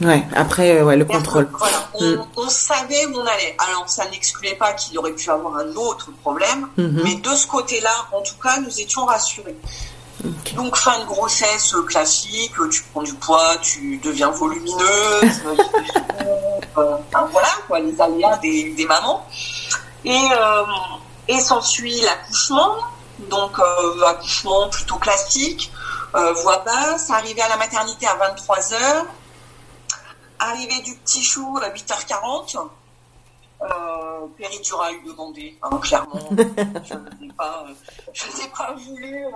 Ouais. 0.00 0.24
Après, 0.34 0.78
euh, 0.78 0.84
ouais, 0.84 0.96
le 0.96 1.04
contrôle. 1.04 1.46
Voilà, 1.58 1.88
on, 1.94 2.04
Mm. 2.12 2.26
on 2.36 2.48
savait 2.48 3.04
où 3.06 3.16
on 3.18 3.26
allait. 3.26 3.54
Alors, 3.58 3.86
ça 3.88 4.08
n'excluait 4.08 4.54
pas 4.54 4.72
qu'il 4.72 4.96
aurait 4.98 5.12
pu 5.12 5.28
avoir 5.28 5.56
un 5.56 5.74
autre 5.74 6.10
problème, 6.22 6.68
Mhm. 6.78 7.00
mais 7.04 7.14
de 7.16 7.34
ce 7.34 7.46
côté-là, 7.46 7.92
en 8.12 8.22
tout 8.22 8.36
cas, 8.42 8.58
nous 8.60 8.80
étions 8.80 9.04
rassurés. 9.04 9.56
Donc, 10.54 10.76
fin 10.76 10.98
de 11.00 11.04
grossesse 11.04 11.74
classique, 11.86 12.52
tu 12.70 12.82
prends 12.92 13.02
du 13.02 13.14
poids, 13.14 13.56
tu 13.62 13.98
deviens 13.98 14.30
volumineuse, 14.30 15.42
euh, 16.76 16.96
voilà, 17.12 17.48
quoi, 17.66 17.80
les 17.80 17.98
aléas 18.00 18.36
des, 18.38 18.70
des 18.74 18.84
mamans. 18.84 19.26
Et, 20.04 20.18
euh, 20.32 20.64
et 21.28 21.40
s'ensuit 21.40 22.00
l'accouchement, 22.00 22.76
donc 23.30 23.58
euh, 23.58 24.02
accouchement 24.06 24.68
plutôt 24.68 24.96
classique, 24.96 25.70
voix 26.42 26.58
basse, 26.64 27.10
arrivé 27.10 27.40
à 27.40 27.48
la 27.48 27.56
maternité 27.56 28.06
à 28.06 28.16
23h, 28.16 29.04
arrivée 30.40 30.80
du 30.82 30.96
petit 30.96 31.22
chou 31.22 31.58
à 31.62 31.70
8h40, 31.70 32.58
euh, 33.62 34.26
péridurale 34.38 34.94
demandée, 35.06 35.58
hein, 35.62 35.78
clairement, 35.82 36.30
je 36.30 36.94
n'ai 36.94 37.32
pas, 37.36 37.64
euh, 37.68 37.74
je 38.14 38.24
pas 38.56 38.72
voulu 38.72 39.26
euh, 39.26 39.30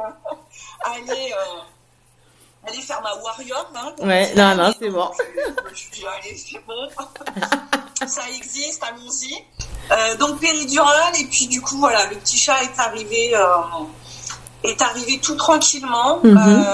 aller, 0.82 1.32
euh, 1.32 2.66
aller 2.68 2.80
faire 2.80 3.02
ma 3.02 3.14
warrior. 3.16 3.70
Hein, 3.74 3.92
Ouais, 4.00 4.34
non, 4.34 4.54
non, 4.54 4.72
c'est 4.78 4.88
bon. 4.88 5.10
Je, 5.18 5.70
je 5.70 5.74
suis 5.74 5.90
dit, 5.90 6.04
allez, 6.06 6.36
c'est 6.36 6.64
bon. 6.66 6.88
Ça 8.06 8.22
existe, 8.30 8.82
allons-y. 8.82 10.16
Donc 10.18 10.40
péridurale, 10.40 11.14
et 11.20 11.26
puis 11.26 11.46
du 11.46 11.60
coup, 11.60 11.78
voilà, 11.78 12.06
le 12.06 12.16
petit 12.16 12.36
chat 12.38 12.62
est 12.62 12.78
arrivé, 12.78 13.34
est 14.62 14.82
arrivé 14.82 15.18
tout 15.20 15.36
tranquillement. 15.36 16.20
Mhm. 16.22 16.66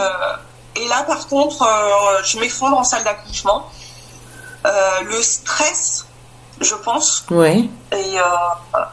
Et 0.76 0.88
là, 0.88 1.02
par 1.02 1.28
contre, 1.28 1.64
je 2.24 2.38
m'effondre 2.38 2.78
en 2.78 2.84
salle 2.84 3.04
d'accouchement. 3.04 3.70
le 4.64 5.22
stress 5.22 6.06
je 6.60 6.74
pense. 6.74 7.24
Ouais. 7.30 7.68
Et, 7.92 8.16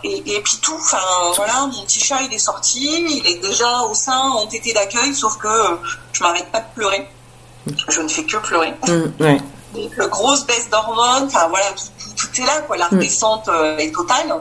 et, 0.03 0.35
et, 0.35 0.41
puis 0.41 0.57
tout, 0.61 0.75
enfin 0.75 0.97
voilà, 1.35 1.67
mon 1.67 1.83
petit 1.83 1.99
chat 1.99 2.21
il 2.21 2.33
est 2.33 2.39
sorti, 2.39 3.05
il 3.09 3.27
est 3.27 3.41
déjà 3.41 3.81
au 3.81 3.93
sein 3.93 4.19
en 4.19 4.45
tété 4.47 4.73
d'accueil, 4.73 5.13
sauf 5.13 5.37
que 5.37 5.49
je 6.13 6.23
m'arrête 6.23 6.51
pas 6.51 6.59
de 6.59 6.73
pleurer. 6.75 7.07
Je 7.89 8.01
ne 8.01 8.07
fais 8.07 8.23
que 8.23 8.37
pleurer. 8.37 8.73
Mmh, 8.87 9.23
ouais. 9.23 9.37
Le 9.75 10.07
grosse 10.07 10.45
baisse 10.45 10.69
d'hormones, 10.69 11.25
enfin 11.25 11.47
voilà, 11.49 11.65
tout, 12.15 12.41
est 12.41 12.45
là, 12.45 12.61
quoi. 12.61 12.77
La 12.77 12.87
redescente 12.87 13.47
mmh. 13.47 13.79
est 13.79 13.91
totale. 13.93 14.35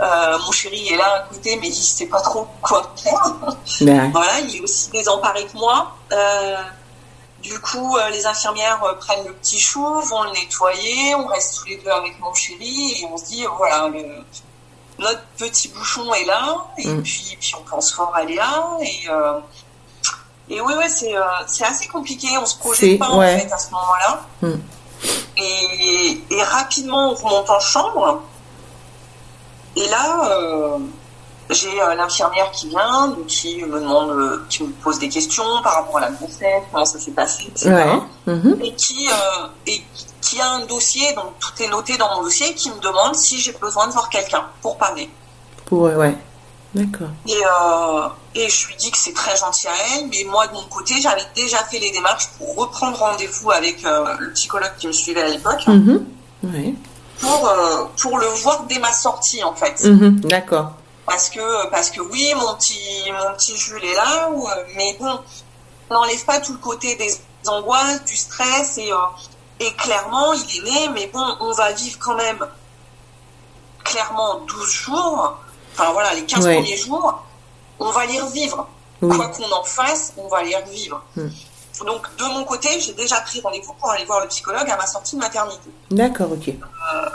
Euh, 0.00 0.38
mon 0.44 0.50
chéri 0.50 0.88
est 0.92 0.96
là 0.96 1.14
à 1.16 1.20
côté, 1.32 1.56
mais 1.60 1.68
il 1.68 1.74
sait 1.74 2.06
pas 2.06 2.20
trop 2.20 2.48
quoi 2.60 2.92
faire. 2.96 3.34
Voilà, 4.12 4.40
il 4.40 4.56
est 4.56 4.60
aussi 4.60 4.90
désemparé 4.90 5.44
que 5.46 5.56
moi. 5.56 5.94
Euh, 7.44 7.48
du 7.48 7.60
coup, 7.60 7.96
euh, 7.96 8.08
les 8.10 8.26
infirmières 8.26 8.80
prennent 9.00 9.26
le 9.26 9.32
petit 9.34 9.58
chou, 9.58 9.84
vont 9.84 10.22
le 10.24 10.30
nettoyer, 10.30 11.14
on 11.14 11.26
reste 11.26 11.58
tous 11.58 11.68
les 11.68 11.76
deux 11.76 11.90
avec 11.90 12.18
mon 12.20 12.32
chéri 12.34 13.00
et 13.00 13.06
on 13.12 13.16
se 13.16 13.24
dit, 13.24 13.44
voilà, 13.56 13.90
notre 14.98 15.22
petit 15.38 15.68
bouchon 15.68 16.12
est 16.14 16.24
là, 16.24 16.66
et 16.78 16.86
mmh. 16.86 17.02
puis, 17.02 17.36
puis 17.40 17.54
on 17.58 17.68
pense 17.68 17.92
fort 17.92 18.14
à 18.14 18.24
Léa, 18.24 18.76
et, 18.80 19.08
et 20.54 20.60
oui, 20.60 20.74
ouais, 20.74 20.88
c'est 20.88 21.14
c'est 21.46 21.64
assez 21.64 21.88
compliqué, 21.88 22.28
on 22.38 22.46
se 22.46 22.58
projette 22.58 22.98
pas 22.98 23.08
en 23.08 23.20
fait 23.20 23.50
à 23.50 23.58
ce 23.58 23.70
moment-là. 23.70 24.26
Mm. 24.42 24.60
Et, 25.38 26.20
et, 26.30 26.42
rapidement, 26.42 27.10
on 27.10 27.14
remonte 27.14 27.50
en 27.50 27.60
chambre. 27.60 28.22
Et 29.76 29.88
là, 29.88 30.30
euh, 30.30 30.78
j'ai 31.52 31.80
euh, 31.80 31.94
l'infirmière 31.94 32.50
qui 32.50 32.68
vient, 32.68 33.16
qui 33.26 33.64
me 33.64 33.80
demande, 33.80 34.10
euh, 34.10 34.44
qui 34.48 34.62
me 34.62 34.70
pose 34.70 34.98
des 34.98 35.08
questions 35.08 35.44
par 35.62 35.74
rapport 35.74 35.98
à 35.98 36.02
la 36.02 36.10
grossesse, 36.10 36.62
comment 36.70 36.84
ça 36.84 36.98
s'est 36.98 37.10
passé, 37.10 37.44
etc. 37.48 37.74
Mhm. 38.26 38.58
Et 38.62 38.74
qui 38.74 39.08
et 39.66 39.82
qui 40.20 40.40
a 40.40 40.50
un 40.52 40.66
dossier, 40.66 41.12
donc 41.14 41.38
tout 41.40 41.62
est 41.62 41.68
noté 41.68 41.96
dans 41.96 42.14
mon 42.16 42.22
dossier, 42.22 42.54
qui 42.54 42.70
me 42.70 42.80
demande 42.80 43.14
si 43.14 43.38
j'ai 43.38 43.52
besoin 43.52 43.86
de 43.86 43.92
voir 43.92 44.08
quelqu'un 44.08 44.44
pour 44.60 44.76
parler. 44.76 45.10
Pour 45.66 45.82
ouais. 45.82 46.16
D'accord. 46.74 47.08
Et, 47.28 48.40
et 48.40 48.48
je 48.48 48.66
lui 48.68 48.76
dis 48.76 48.90
que 48.90 48.96
c'est 48.96 49.12
très 49.12 49.36
gentil 49.36 49.68
à 49.68 49.72
elle, 49.94 50.08
mais 50.08 50.24
moi 50.30 50.46
de 50.46 50.54
mon 50.54 50.62
côté, 50.62 50.94
j'avais 51.00 51.26
déjà 51.34 51.58
fait 51.58 51.78
les 51.78 51.90
démarches 51.90 52.28
pour 52.38 52.56
reprendre 52.56 52.96
rendez-vous 52.98 53.50
avec 53.50 53.82
le 53.82 54.32
psychologue 54.32 54.72
qui 54.78 54.86
me 54.86 54.92
suivait 54.92 55.22
à 55.22 55.28
l'époque. 55.28 55.66
Mhm. 55.66 56.06
Ouais 56.44 56.74
pour, 57.22 57.48
euh, 57.48 57.84
pour 58.00 58.18
le 58.18 58.26
voir 58.26 58.64
dès 58.68 58.78
ma 58.78 58.92
sortie, 58.92 59.42
en 59.42 59.54
fait. 59.54 59.82
Mhm, 59.84 60.20
d'accord. 60.20 60.72
Parce 61.06 61.28
que, 61.28 61.68
parce 61.70 61.90
que 61.90 62.00
oui, 62.00 62.32
mon 62.36 62.54
petit, 62.54 63.10
mon 63.10 63.34
petit 63.34 63.56
Jules 63.56 63.84
est 63.84 63.94
là, 63.94 64.28
euh, 64.30 64.64
mais 64.76 64.96
bon, 65.00 65.18
n'enlève 65.90 66.24
pas 66.24 66.40
tout 66.40 66.52
le 66.52 66.58
côté 66.58 66.94
des 66.96 67.12
angoisses, 67.46 68.04
du 68.04 68.16
stress, 68.16 68.78
et, 68.78 68.92
euh, 68.92 68.96
et 69.58 69.72
clairement, 69.74 70.32
il 70.32 70.58
est 70.58 70.70
né, 70.70 70.88
mais 70.94 71.06
bon, 71.08 71.24
on 71.40 71.52
va 71.52 71.72
vivre 71.72 71.98
quand 71.98 72.14
même 72.14 72.46
clairement 73.82 74.40
12 74.46 74.70
jours, 74.70 75.38
enfin 75.72 75.92
voilà, 75.92 76.14
les 76.14 76.24
15 76.24 76.44
premiers 76.44 76.76
jours, 76.76 77.22
on 77.80 77.90
va 77.90 78.06
les 78.06 78.20
revivre. 78.20 78.68
Quoi 79.00 79.28
qu'on 79.30 79.50
en 79.50 79.64
fasse, 79.64 80.12
on 80.16 80.28
va 80.28 80.44
les 80.44 80.54
revivre. 80.54 81.02
Mm. 81.16 81.26
Donc, 81.84 82.16
de 82.16 82.24
mon 82.24 82.44
côté, 82.44 82.68
j'ai 82.80 82.92
déjà 82.92 83.20
pris 83.22 83.40
rendez-vous 83.40 83.72
pour 83.74 83.90
aller 83.90 84.04
voir 84.04 84.20
le 84.20 84.28
psychologue 84.28 84.70
à 84.70 84.76
ma 84.76 84.86
sortie 84.86 85.16
de 85.16 85.20
maternité. 85.20 85.70
D'accord, 85.90 86.30
ok. 86.30 86.48
Euh, 86.48 87.08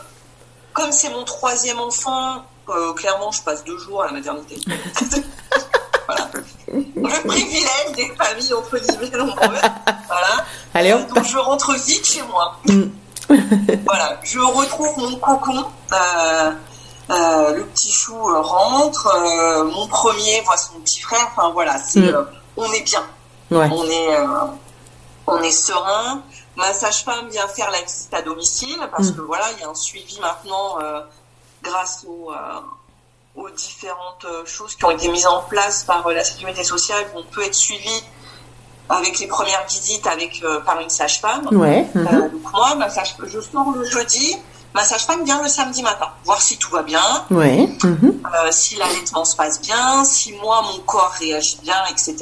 comme 0.74 0.91
c'est 0.91 1.10
mon 1.10 1.24
troisième 1.24 1.79
enfant, 1.79 2.44
euh, 2.69 2.93
clairement, 2.93 3.31
je 3.31 3.41
passe 3.41 3.63
deux 3.63 3.77
jours 3.77 4.03
à 4.03 4.07
la 4.07 4.13
maternité. 4.13 4.59
voilà. 6.07 6.29
Le 6.74 7.27
privilège 7.27 7.91
des 7.95 8.13
familles 8.15 8.53
entre 8.53 8.77
guillemets 8.77 9.17
nombreuses. 9.17 9.62
Voilà. 10.07 10.45
Allez, 10.74 10.91
euh, 10.91 11.03
donc, 11.13 11.25
je 11.25 11.38
rentre 11.38 11.74
vite 11.75 12.05
chez 12.05 12.21
moi. 12.24 12.57
Mm. 12.65 12.83
voilà. 13.86 14.19
Je 14.24 14.39
retrouve 14.39 14.97
mon 14.97 15.15
cocon. 15.17 15.65
le 17.09 17.63
petit 17.63 17.91
chou 17.91 18.15
rentre. 18.15 19.65
mon 19.74 19.88
premier 19.88 20.41
voit 20.41 20.57
son 20.57 20.79
petit 20.79 21.01
frère. 21.01 21.31
Enfin, 21.36 21.51
voilà. 21.51 21.77
C'est, 21.77 22.00
mm. 22.00 22.25
on 22.57 22.71
est 22.74 22.83
bien. 22.83 23.03
On 23.51 23.86
est 23.86 24.15
euh, 24.15 24.27
on 25.25 25.41
est 25.41 25.51
serein. 25.51 26.24
Ma 26.55 26.74
sage-femme 26.74 27.29
vient 27.29 27.47
faire 27.47 27.69
la 27.71 27.81
visite 27.81 28.13
à 28.13 28.21
domicile 28.21 28.79
parce 28.91 29.12
mm. 29.12 29.15
que 29.15 29.21
voilà, 29.21 29.45
il 29.55 29.62
y 29.62 29.63
a 29.63 29.69
un 29.69 29.75
suivi 29.75 30.19
maintenant 30.19 30.79
euh, 30.81 31.01
grâce 31.67 32.05
aux, 32.07 32.31
euh, 32.31 33.41
aux 33.41 33.50
différentes 33.50 34.25
choses 34.45 34.75
qui 34.75 34.86
ont 34.86 34.91
été 34.91 35.07
mises 35.09 35.27
en 35.27 35.41
place 35.43 35.83
par 35.83 36.07
la 36.09 36.24
sécurité 36.24 36.63
sociale. 36.63 37.05
On 37.15 37.24
peut 37.24 37.43
être 37.43 37.55
suivi 37.55 38.03
avec 38.89 39.19
les 39.19 39.27
premières 39.27 39.65
visites 39.67 40.07
avec 40.07 40.43
par 40.65 40.79
une 40.79 40.89
sage-femme. 40.89 41.47
Ouais. 41.51 41.86
Mm-hmm. 41.95 42.31
donc 42.31 42.53
moi, 42.53 42.75
ma 42.75 42.89
sage 42.89 43.15
je 43.25 43.39
sors 43.41 43.71
le 43.75 43.83
jeudi. 43.83 44.36
Ma 44.74 44.83
sage-femme 44.83 45.24
vient 45.24 45.41
le 45.41 45.50
samedi 45.50 45.81
matin, 45.81 46.07
voir 46.24 46.41
si 46.41 46.57
tout 46.57 46.69
va 46.69 46.83
bien, 46.83 47.01
ouais. 47.31 47.67
Mm-hmm. 47.79 48.51
si 48.51 48.75
l'allaitement 48.75 49.25
se 49.25 49.36
passe 49.36 49.59
bien, 49.62 50.03
si 50.03 50.33
moi 50.33 50.62
mon 50.62 50.79
corps 50.79 51.15
réagit 51.19 51.57
bien, 51.63 51.83
etc. 51.89 52.15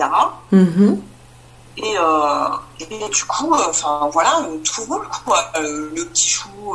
Et, 1.77 1.97
euh, 1.97 2.47
et, 2.79 3.09
du 3.09 3.25
coup, 3.25 3.53
euh, 3.53 3.65
enfin 3.69 4.09
voilà, 4.13 4.39
euh, 4.43 4.57
tout 4.63 4.83
roule 4.85 5.07
quoi. 5.25 5.51
Euh, 5.57 5.89
le 5.93 6.05
petit 6.05 6.29
chou, 6.29 6.73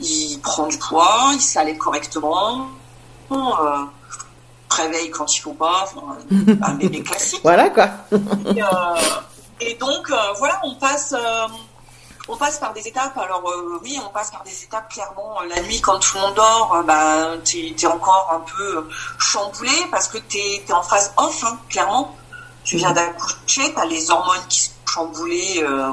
il 0.00 0.38
prend 0.40 0.66
du 0.66 0.78
poids, 0.78 1.30
il 1.32 1.40
s'allait 1.40 1.76
correctement, 1.76 2.68
réveille 4.70 5.10
quand 5.10 5.34
il 5.34 5.40
faut 5.40 5.54
pas, 5.54 5.86
un 6.62 6.74
bébé 6.74 7.02
classique. 7.02 7.40
voilà 7.42 7.70
quoi. 7.70 7.88
et, 9.60 9.74
donc 9.74 10.12
voilà, 10.38 10.60
on 10.62 10.76
passe. 10.76 11.16
on 12.28 12.36
passe 12.36 12.60
par 12.60 12.72
des 12.74 12.86
étapes. 12.86 13.18
Alors 13.18 13.42
oui, 13.82 13.98
on 14.06 14.10
passe 14.10 14.30
par 14.30 14.44
des 14.44 14.62
étapes 14.62 14.88
clairement. 14.92 15.40
La 15.48 15.60
nuit, 15.62 15.80
quand 15.80 15.98
tout 15.98 16.14
le 16.14 16.20
monde 16.20 16.34
dort, 16.34 16.84
bah, 16.86 17.30
t'es 17.44 17.74
es 17.76 17.86
encore 17.86 18.30
un 18.32 18.40
peu 18.40 18.86
chamboulé 19.18 19.72
parce 19.90 20.06
que 20.06 20.18
t'es 20.18 20.62
es 20.68 20.72
en 20.72 20.82
phase 20.82 21.12
off, 21.16 21.42
hein, 21.42 21.58
clairement 21.68 22.14
tu 22.68 22.76
viens 22.76 22.92
d'accoucher, 22.92 23.72
tu 23.72 23.80
as 23.80 23.86
les 23.86 24.10
hormones 24.10 24.46
qui 24.50 24.60
sont 24.60 24.72
chamboulées 24.86 25.62
euh, 25.62 25.90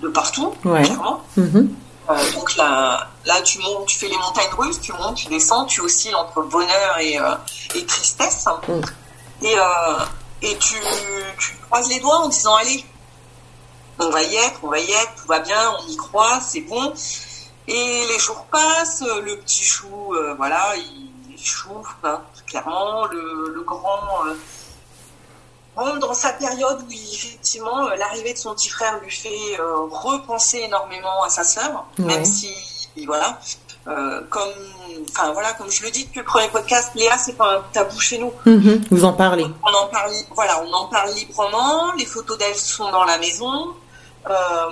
de 0.00 0.08
partout, 0.08 0.50
clairement. 0.60 1.22
Mm-hmm. 1.38 1.68
Euh, 2.10 2.32
donc 2.32 2.56
là, 2.56 3.08
là, 3.24 3.40
tu 3.40 3.58
montes, 3.60 3.86
tu 3.86 3.96
fais 3.96 4.08
les 4.08 4.18
montagnes 4.18 4.52
russes, 4.58 4.82
tu 4.82 4.92
montes, 4.92 5.16
tu 5.16 5.28
descends, 5.28 5.64
tu 5.64 5.80
oscilles 5.80 6.14
entre 6.14 6.42
bonheur 6.42 6.98
et, 7.00 7.18
euh, 7.18 7.36
et 7.74 7.86
tristesse. 7.86 8.44
Mm. 8.68 8.80
Et, 9.46 9.56
et 10.42 10.58
tu, 10.58 10.76
tu 11.38 11.56
croises 11.70 11.88
les 11.88 12.00
doigts 12.00 12.18
en 12.18 12.28
disant 12.28 12.56
allez, 12.56 12.84
on 13.98 14.10
va 14.10 14.22
y 14.22 14.36
être, 14.36 14.60
on 14.62 14.68
va 14.68 14.78
y 14.78 14.90
être, 14.90 15.14
tout 15.22 15.28
va 15.28 15.40
bien, 15.40 15.72
on 15.80 15.88
y 15.88 15.96
croit, 15.96 16.38
c'est 16.46 16.60
bon. 16.60 16.92
Et 17.66 18.06
les 18.08 18.18
jours 18.18 18.44
passent, 18.50 19.02
le 19.24 19.38
petit 19.38 19.64
chou, 19.64 20.14
voilà, 20.36 20.74
il, 20.76 21.38
chauffe, 21.38 21.96
hein, 22.04 22.20
clairement. 22.46 23.06
Le, 23.06 23.52
le 23.54 23.62
grand 23.62 24.22
dans 25.76 26.14
sa 26.14 26.32
période 26.32 26.82
où 26.82 26.92
effectivement 26.92 27.86
euh, 27.86 27.96
l'arrivée 27.96 28.32
de 28.32 28.38
son 28.38 28.54
petit 28.54 28.68
frère 28.68 28.98
lui 29.00 29.10
fait 29.10 29.58
euh, 29.58 29.86
repenser 29.90 30.58
énormément 30.58 31.22
à 31.24 31.28
sa 31.28 31.44
sœur, 31.44 31.86
même 31.98 32.24
si 32.24 32.54
voilà, 33.06 33.40
euh, 33.88 34.20
comme 34.30 34.52
enfin 35.10 35.32
voilà, 35.32 35.52
comme 35.54 35.70
je 35.70 35.82
le 35.82 35.90
dis 35.90 36.04
depuis 36.04 36.20
le 36.20 36.24
premier 36.24 36.48
podcast, 36.48 36.92
Léa 36.94 37.18
c'est 37.18 37.36
pas 37.36 37.56
un 37.56 37.62
tabou 37.72 37.98
chez 37.98 38.18
nous. 38.18 38.32
Mm-hmm. 38.46 38.86
vous 38.90 39.04
en 39.04 39.12
parlez. 39.12 39.46
On 39.64 39.74
en 39.74 39.88
parle, 39.88 40.12
voilà, 40.34 40.62
on 40.62 40.72
en 40.72 40.86
parle 40.86 41.12
librement. 41.14 41.92
Les 41.98 42.06
photos 42.06 42.38
d'elle 42.38 42.54
sont 42.54 42.90
dans 42.90 43.04
la 43.04 43.18
maison. 43.18 43.74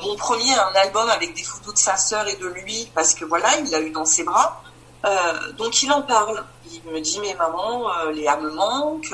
mon 0.04 0.16
premier 0.16 0.54
un 0.54 0.74
album 0.76 1.08
avec 1.10 1.34
des 1.34 1.42
photos 1.42 1.74
de 1.74 1.78
sa 1.78 1.96
sœur 1.96 2.26
et 2.28 2.36
de 2.36 2.46
lui 2.46 2.88
parce 2.94 3.14
que 3.14 3.24
voilà, 3.24 3.48
il 3.58 3.70
l'a 3.70 3.80
eu 3.80 3.90
dans 3.90 4.06
ses 4.06 4.22
bras. 4.22 4.62
donc 5.58 5.82
il 5.82 5.90
en 5.90 6.02
parle. 6.02 6.44
Il 6.72 6.92
me 6.92 7.00
dit 7.00 7.18
mais 7.20 7.34
maman, 7.34 7.90
Léa 8.12 8.36
me 8.36 8.50
manque. 8.50 9.12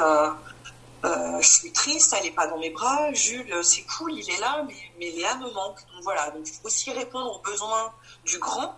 Euh, 1.04 1.40
je 1.40 1.48
suis 1.48 1.72
triste, 1.72 2.14
elle 2.16 2.24
n'est 2.24 2.32
pas 2.32 2.46
dans 2.46 2.58
mes 2.58 2.70
bras. 2.70 3.12
Jules, 3.12 3.54
c'est 3.62 3.82
cool, 3.82 4.14
il 4.14 4.28
est 4.30 4.40
là, 4.40 4.64
mais, 4.66 4.74
mais 4.98 5.10
Léa 5.10 5.36
me 5.36 5.50
manque. 5.52 5.78
Donc 5.92 6.02
voilà, 6.02 6.30
donc 6.30 6.46
il 6.46 6.52
faut 6.52 6.66
aussi 6.66 6.90
répondre 6.92 7.36
aux 7.36 7.50
besoins 7.50 7.92
du 8.24 8.38
grand 8.38 8.76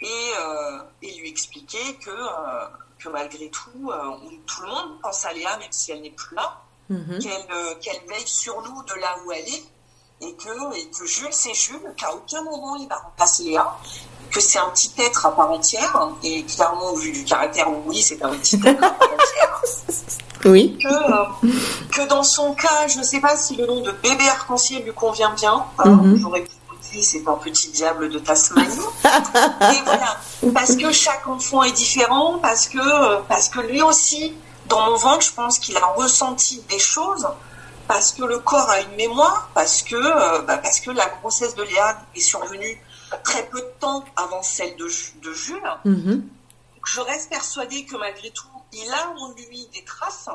et, 0.00 0.32
euh, 0.38 0.82
et 1.02 1.14
lui 1.14 1.28
expliquer 1.30 1.96
que, 1.96 2.10
euh, 2.10 2.66
que 2.98 3.08
malgré 3.08 3.48
tout, 3.48 3.90
tout 4.46 4.62
le 4.62 4.68
monde 4.68 5.00
pense 5.00 5.24
à 5.24 5.32
Léa, 5.32 5.56
même 5.56 5.72
si 5.72 5.92
elle 5.92 6.02
n'est 6.02 6.10
plus 6.10 6.36
là, 6.36 6.60
mhm. 6.90 7.18
qu'elle 7.80 8.06
veille 8.06 8.26
sur 8.26 8.60
nous 8.62 8.82
de 8.82 8.94
là 8.94 9.16
où 9.24 9.32
elle 9.32 9.48
est, 9.48 9.64
et 10.20 10.34
que, 10.34 10.76
et 10.76 10.90
que 10.90 11.06
Jules, 11.06 11.32
c'est 11.32 11.54
Jules, 11.54 11.94
qu'à 11.96 12.14
aucun 12.14 12.42
moment 12.42 12.76
il 12.76 12.88
va 12.88 12.96
remplacer 12.96 13.44
Léa, 13.44 13.76
que 14.34 14.40
c'est 14.40 14.58
un 14.58 14.68
petit 14.70 14.90
être 14.98 15.26
à 15.26 15.34
part 15.34 15.50
entière, 15.50 16.08
et 16.22 16.42
clairement, 16.44 16.90
au 16.90 16.96
vu 16.96 17.12
du 17.12 17.24
caractère, 17.24 17.68
oui, 17.86 18.02
c'est 18.02 18.22
un 18.22 18.30
petit 18.30 18.56
être 18.56 18.82
à 18.82 18.90
part 18.90 19.08
entière. 19.12 19.60
Oui. 20.46 20.76
Que, 20.78 20.88
euh, 20.88 21.50
que 21.90 22.06
dans 22.06 22.22
son 22.22 22.52
cas, 22.52 22.86
je 22.86 22.98
ne 22.98 23.02
sais 23.02 23.18
pas 23.18 23.34
si 23.34 23.56
le 23.56 23.66
nom 23.66 23.80
de 23.80 23.90
bébé 24.02 24.28
arc-en-ciel 24.28 24.82
lui 24.84 24.92
convient 24.92 25.30
bien. 25.30 25.64
Mm 25.82 26.16
J'aurais 26.20 26.42
pu 26.42 26.50
dire 26.92 27.02
c'est 27.02 27.26
un 27.26 27.36
petit 27.36 27.70
diable 27.70 28.10
de 28.10 28.18
Tasmanie. 28.18 28.68
et 29.04 29.82
voilà, 29.86 30.18
parce 30.52 30.76
que 30.76 30.92
chaque 30.92 31.26
enfant 31.26 31.62
est 31.62 31.72
différent, 31.72 32.38
parce 32.42 32.68
que, 32.68 33.22
parce 33.22 33.48
que 33.48 33.60
lui 33.60 33.80
aussi, 33.80 34.34
dans 34.66 34.90
mon 34.90 34.96
ventre, 34.96 35.22
je 35.22 35.32
pense 35.32 35.58
qu'il 35.58 35.78
a 35.78 35.86
ressenti 35.96 36.62
des 36.68 36.78
choses 36.78 37.26
parce 37.88 38.12
que 38.12 38.24
le 38.24 38.38
corps 38.38 38.68
a 38.70 38.80
une 38.80 38.96
mémoire, 38.96 39.48
parce 39.54 39.82
que, 39.82 39.94
euh, 39.94 40.42
bah, 40.42 40.58
parce 40.58 40.80
que 40.80 40.90
la 40.90 41.06
grossesse 41.20 41.54
de 41.54 41.62
Léa 41.62 41.98
est 42.14 42.20
survenue 42.20 42.80
très 43.18 43.48
peu 43.48 43.60
de 43.60 43.72
temps 43.80 44.04
avant 44.16 44.42
celle 44.42 44.76
de, 44.76 44.88
de 45.20 45.32
Jules. 45.32 45.62
Mhm. 45.84 46.28
Je 46.86 47.00
reste 47.00 47.30
persuadée 47.30 47.84
que 47.86 47.96
malgré 47.96 48.30
tout, 48.30 48.46
il 48.72 48.90
a 48.92 49.10
en 49.10 49.32
lui 49.32 49.66
des 49.72 49.84
traces 49.84 50.28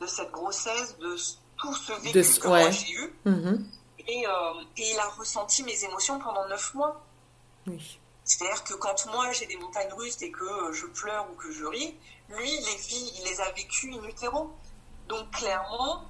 de 0.00 0.06
cette 0.06 0.30
grossesse, 0.30 0.96
de 0.98 1.16
tout 1.56 1.74
ce 1.74 1.92
vécu 2.00 2.18
De- 2.20 2.38
que 2.40 2.48
ouais. 2.48 2.62
moi 2.62 2.70
j'ai 2.70 2.92
eu. 2.92 3.14
Mhm. 3.24 3.66
Et, 4.06 4.26
euh, 4.26 4.30
et 4.76 4.90
il 4.92 4.98
a 4.98 5.08
ressenti 5.08 5.62
mes 5.64 5.82
émotions 5.84 6.18
pendant 6.18 6.46
neuf 6.48 6.74
mois. 6.74 7.00
Oui. 7.66 7.98
C'est-à-dire 8.24 8.62
que 8.64 8.74
quand 8.74 9.06
moi 9.06 9.32
j'ai 9.32 9.46
des 9.46 9.56
montagnes 9.56 9.92
russes 9.94 10.20
et 10.22 10.30
que 10.30 10.44
euh, 10.44 10.72
je 10.72 10.86
pleure 10.86 11.26
ou 11.30 11.34
que 11.36 11.50
je 11.50 11.64
ris, 11.64 11.96
lui 12.28 12.50
il 12.54 12.64
les 12.64 12.76
vit, 12.76 13.12
il 13.18 13.24
les 13.24 13.40
a 13.40 13.50
vécues 13.52 13.92
in 13.94 14.02
utero. 14.06 14.54
Donc 15.08 15.30
clairement, 15.30 16.04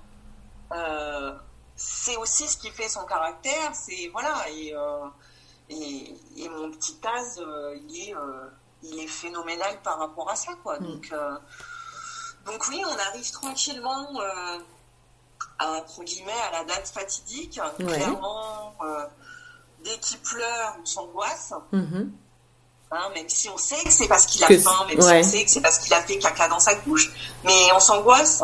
euh, 0.73 1.35
c'est 1.77 2.17
aussi 2.17 2.47
ce 2.49 2.57
qui 2.57 2.71
fait 2.71 2.89
son 2.89 3.05
caractère. 3.05 3.75
C'est 3.75 4.09
voilà 4.13 4.49
et, 4.51 4.73
euh, 4.75 5.07
et, 5.71 6.15
et 6.37 6.49
mon 6.49 6.71
petit 6.71 6.97
Taz, 6.97 7.39
euh, 7.39 7.77
il 7.89 8.09
est 8.09 8.15
euh, 8.15 8.49
il 8.83 8.99
est 9.01 9.07
phénoménal 9.07 9.81
par 9.83 9.99
rapport 9.99 10.31
à 10.31 10.37
ça 10.37 10.53
quoi. 10.63 10.79
Mm. 10.79 10.87
Donc 10.87 11.09
euh, 11.13 11.37
donc 12.47 12.69
oui, 12.69 12.83
on 12.87 12.99
arrive 13.09 13.31
tranquillement 13.31 14.07
à 15.59 15.71
entre 15.73 16.03
guillemets 16.05 16.33
à 16.49 16.59
la 16.59 16.65
date 16.65 16.89
fatidique. 16.89 17.61
Ouais. 17.79 17.87
Clairement, 17.87 18.75
euh, 18.83 19.07
dès 19.85 19.97
qu'il 19.99 20.19
pleure, 20.19 20.77
on 20.83 20.85
s'angoisse. 20.87 21.53
Mhm. 21.73 22.13
Hein, 22.91 23.11
même 23.15 23.29
si 23.29 23.49
on 23.49 23.59
sait 23.59 23.83
que 23.83 23.91
c'est 23.91 24.07
parce 24.07 24.27
qu'il 24.27 24.45
a 24.45 24.47
Que 24.47 24.59
faim, 24.59 24.87
même 24.89 24.99
ouais. 25.01 25.23
si 25.23 25.29
on 25.29 25.31
sait 25.31 25.45
que 25.45 25.51
c'est 25.51 25.61
parce 25.61 25.79
qu'il 25.79 25.93
a 25.95 26.03
fait 26.03 26.19
caca 26.19 26.49
dans 26.49 26.61
sa 26.61 26.77
couche, 26.77 27.11
mais 27.43 27.73
on 27.75 27.81
s'angoisse. 27.81 28.43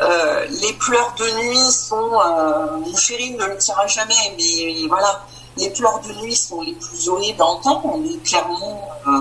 Euh, 0.00 0.44
les 0.44 0.74
pleurs 0.74 1.14
de 1.14 1.30
nuit 1.38 1.70
sont, 1.72 2.20
euh, 2.20 2.76
mon 2.76 2.94
chéri 2.94 3.30
ne 3.30 3.46
le 3.46 3.56
dira 3.56 3.86
jamais, 3.86 4.34
mais 4.36 4.86
voilà, 4.88 5.24
les 5.56 5.70
pleurs 5.70 6.00
de 6.00 6.12
nuit 6.22 6.36
sont 6.36 6.60
les 6.62 6.72
plus 6.74 7.08
horribles 7.08 7.40
à 7.42 7.46
entendre. 7.46 7.82
On 7.84 8.04
est 8.04 8.22
clairement, 8.22 8.88
euh, 9.06 9.20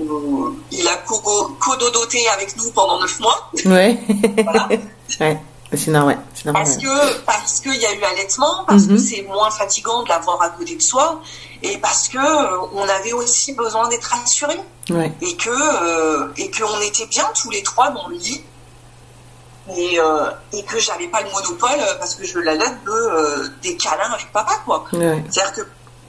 euh, 0.00 0.50
il 0.70 0.86
a 0.88 0.96
co- 1.06 1.54
cododoté 1.60 2.26
avec 2.28 2.56
nous 2.56 2.70
pendant 2.72 3.00
neuf 3.00 3.20
mois. 3.20 3.50
Ouais. 3.64 3.98
Voilà. 4.44 4.68
ouais. 5.20 5.40
C'est 5.74 5.90
normal. 5.90 6.18
C'est 6.34 6.44
normal. 6.46 6.64
Parce 6.64 6.76
que 6.76 7.20
parce 7.24 7.60
qu'il 7.60 7.74
y 7.80 7.86
a 7.86 7.94
eu 7.94 8.02
allaitement, 8.04 8.64
parce 8.66 8.86
que 8.86 8.92
Mhm. 8.92 8.98
c'est 8.98 9.22
moins 9.22 9.50
fatigant 9.50 10.02
de 10.02 10.08
l'avoir 10.10 10.40
à 10.42 10.50
côté 10.50 10.76
de 10.76 10.82
soi, 10.82 11.22
et 11.62 11.78
parce 11.78 12.08
que 12.08 12.18
euh, 12.18 12.66
on 12.74 12.82
avait 12.86 13.14
aussi 13.14 13.54
besoin 13.54 13.88
d'être 13.88 14.04
rassurés. 14.04 14.60
Ouais. 14.90 15.12
et 15.22 15.36
que 15.36 15.48
euh, 15.48 16.26
et 16.36 16.50
qu'on 16.50 16.80
était 16.80 17.06
bien 17.06 17.24
tous 17.40 17.48
les 17.50 17.62
trois 17.62 17.90
dans 17.90 18.08
le 18.08 18.16
lit 18.16 18.42
et, 19.76 19.98
euh, 20.00 20.30
et 20.52 20.62
que 20.64 20.78
j'avais 20.78 21.08
pas 21.08 21.20
le 21.22 21.30
monopole 21.30 21.70
euh, 21.78 21.94
parce 21.98 22.14
que 22.16 22.24
je 22.24 22.38
l'allais 22.40 22.68
de 22.84 22.90
euh, 22.90 23.48
des 23.62 23.76
câlins 23.76 24.12
avec 24.12 24.32
papa 24.32 24.52
quoi 24.64 24.84
Ouais. 24.92 25.22
c'est 25.30 25.40
à 25.40 25.44
dire 25.50 25.54
que 25.54 25.60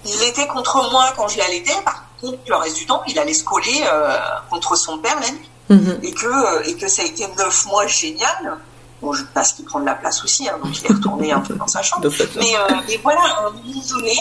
il 0.06 0.24
était 0.24 0.48
contre 0.48 0.90
moi 0.92 1.06
quand 1.16 1.28
je 1.28 1.38
l'allaitais 1.38 1.76
par 1.86 2.04
contre 2.20 2.40
le 2.48 2.56
reste 2.56 2.78
du 2.78 2.86
temps 2.86 3.02
il 3.08 3.18
allait 3.20 3.34
se 3.34 3.44
coller 3.44 3.84
euh, 3.86 4.18
contre 4.50 4.76
son 4.76 4.98
père 4.98 5.20
la 5.20 5.30
nuit 5.30 5.50
Mhm. 5.70 6.00
et 6.04 6.14
que 6.14 6.68
et 6.68 6.76
que 6.76 6.88
ça 6.90 7.04
a 7.04 7.06
été 7.06 7.26
neuf 7.38 7.66
mois 7.68 7.88
génial 7.88 8.58
bon 9.02 9.14
je 9.14 9.24
parce 9.34 9.54
qu'il 9.54 9.64
prend 9.64 9.80
de 9.80 9.86
la 9.86 9.96
place 9.96 10.22
aussi 10.24 10.48
hein, 10.50 10.58
donc 10.62 10.78
il 10.78 10.86
est 10.86 10.94
retourné 10.94 11.32
un 11.32 11.40
peu 11.40 11.54
dans 11.54 11.68
sa 11.68 11.82
chambre 11.82 12.10
façon. 12.10 12.32
mais, 12.40 12.54
mais 12.88 13.00
voilà, 13.02 13.22
à 13.22 13.40
un 13.48 13.52
moment 13.52 13.82
donné, 13.90 14.18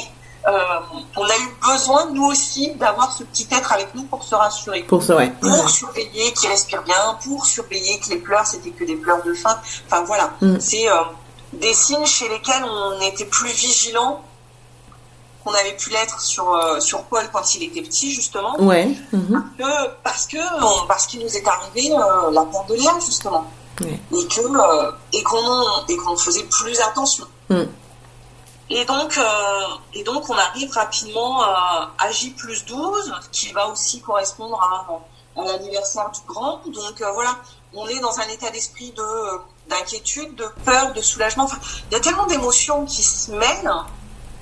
on 0.46 1.25
a 1.25 1.37
eu 1.37 1.56
besoin, 1.72 2.06
nous 2.11 2.25
aussi, 2.26 2.72
d'avoir 2.75 3.12
ce 3.12 3.22
petit 3.25 3.46
être 3.52 3.72
avec 3.72 3.94
nous 3.94 4.02
pour 4.04 4.22
se 4.25 4.34
rassurer. 4.34 4.82
Pour 4.82 5.02
ça, 5.02 5.16
ouais. 5.16 5.32
Pour 5.40 5.68
surveiller 5.70 6.32
qu'il 6.32 6.49
respire 6.49 6.82
bien, 6.82 7.16
pour 7.25 7.46
surveiller 7.46 7.99
que 8.00 8.11
les 8.11 8.16
pleurs, 8.16 8.46
c'était 8.46 8.70
que 8.70 8.84
des 8.84 8.96
pleurs 8.96 9.22
de 9.22 9.34
faim. 9.34 9.56
Enfin 9.87 10.02
voilà, 10.02 10.32
Mm. 10.40 10.58
c'est 10.61 10.88
euh, 10.90 10.96
des 11.52 11.75
signes 11.75 12.06
chez 12.06 12.28
lesquels 12.28 12.64
on 12.64 13.00
était 13.02 13.26
plus 13.26 13.50
vigilant 13.52 14.22
qu'on 15.44 15.52
avait 15.54 15.76
pu 15.76 15.90
l'être 15.90 16.20
sur, 16.20 16.54
euh, 16.54 16.78
sur 16.80 17.02
Paul 17.05 17.28
quand 17.33 17.55
il 17.55 17.64
était 17.64 17.83
petit, 17.83 18.12
justement, 18.12 18.55
Ouais. 18.61 18.88
Mhm. 19.12 19.44
que, 19.59 19.88
parce 20.05 20.26
que 20.26 20.37
on- 20.64 20.87
parce 20.87 21.07
qu'il 21.07 21.20
nous 21.20 21.37
est 21.37 21.46
arrivé 21.46 21.92
euh, 21.92 22.31
la 22.31 22.44
perte 22.44 22.68
de 22.68 22.74
Léa, 22.74 22.92
justement 23.05 23.44
Ouais. 23.81 23.98
et 24.12 24.26
que 24.28 24.40
euh, 24.40 24.90
et 25.12 25.22
qu'on 25.24 25.87
et 25.88 25.96
qu'on 25.96 26.16
faisait 26.16 26.44
plus 26.44 26.78
attention. 26.81 27.24
Mm. 27.48 27.62
Et 28.70 28.85
donc 28.85 29.18
euh, 29.18 29.22
et 29.94 30.03
donc 30.05 30.29
on 30.31 30.37
arrive 30.37 30.72
rapidement 30.72 31.42
à, 31.42 31.90
à 31.98 32.11
J 32.11 32.31
plus 32.31 32.64
12 32.64 33.12
qui 33.31 33.53
va 33.53 33.68
aussi 33.68 34.01
correspondre 34.01 34.59
à, 34.61 35.40
à 35.40 35.44
l'anniversaire 35.44 36.11
du 36.11 36.20
grand. 36.27 36.61
Donc 36.66 37.01
euh, 37.01 37.11
voilà, 37.12 37.37
on 37.75 37.87
est 37.88 38.01
dans 38.01 38.18
un 38.18 38.29
état 38.29 38.51
d'esprit 38.51 38.92
de 38.92 39.03
d'inquiétude, 39.68 40.35
de 40.35 40.46
peur, 40.64 40.92
de 40.92 41.01
soulagement. 41.01 41.44
Enfin, 41.44 41.59
il 41.90 41.94
y 41.94 41.96
a 41.96 42.01
tellement 42.01 42.27
d'émotions 42.27 42.85
qui 42.85 43.03
se 43.03 43.31
mêlent 43.31 43.72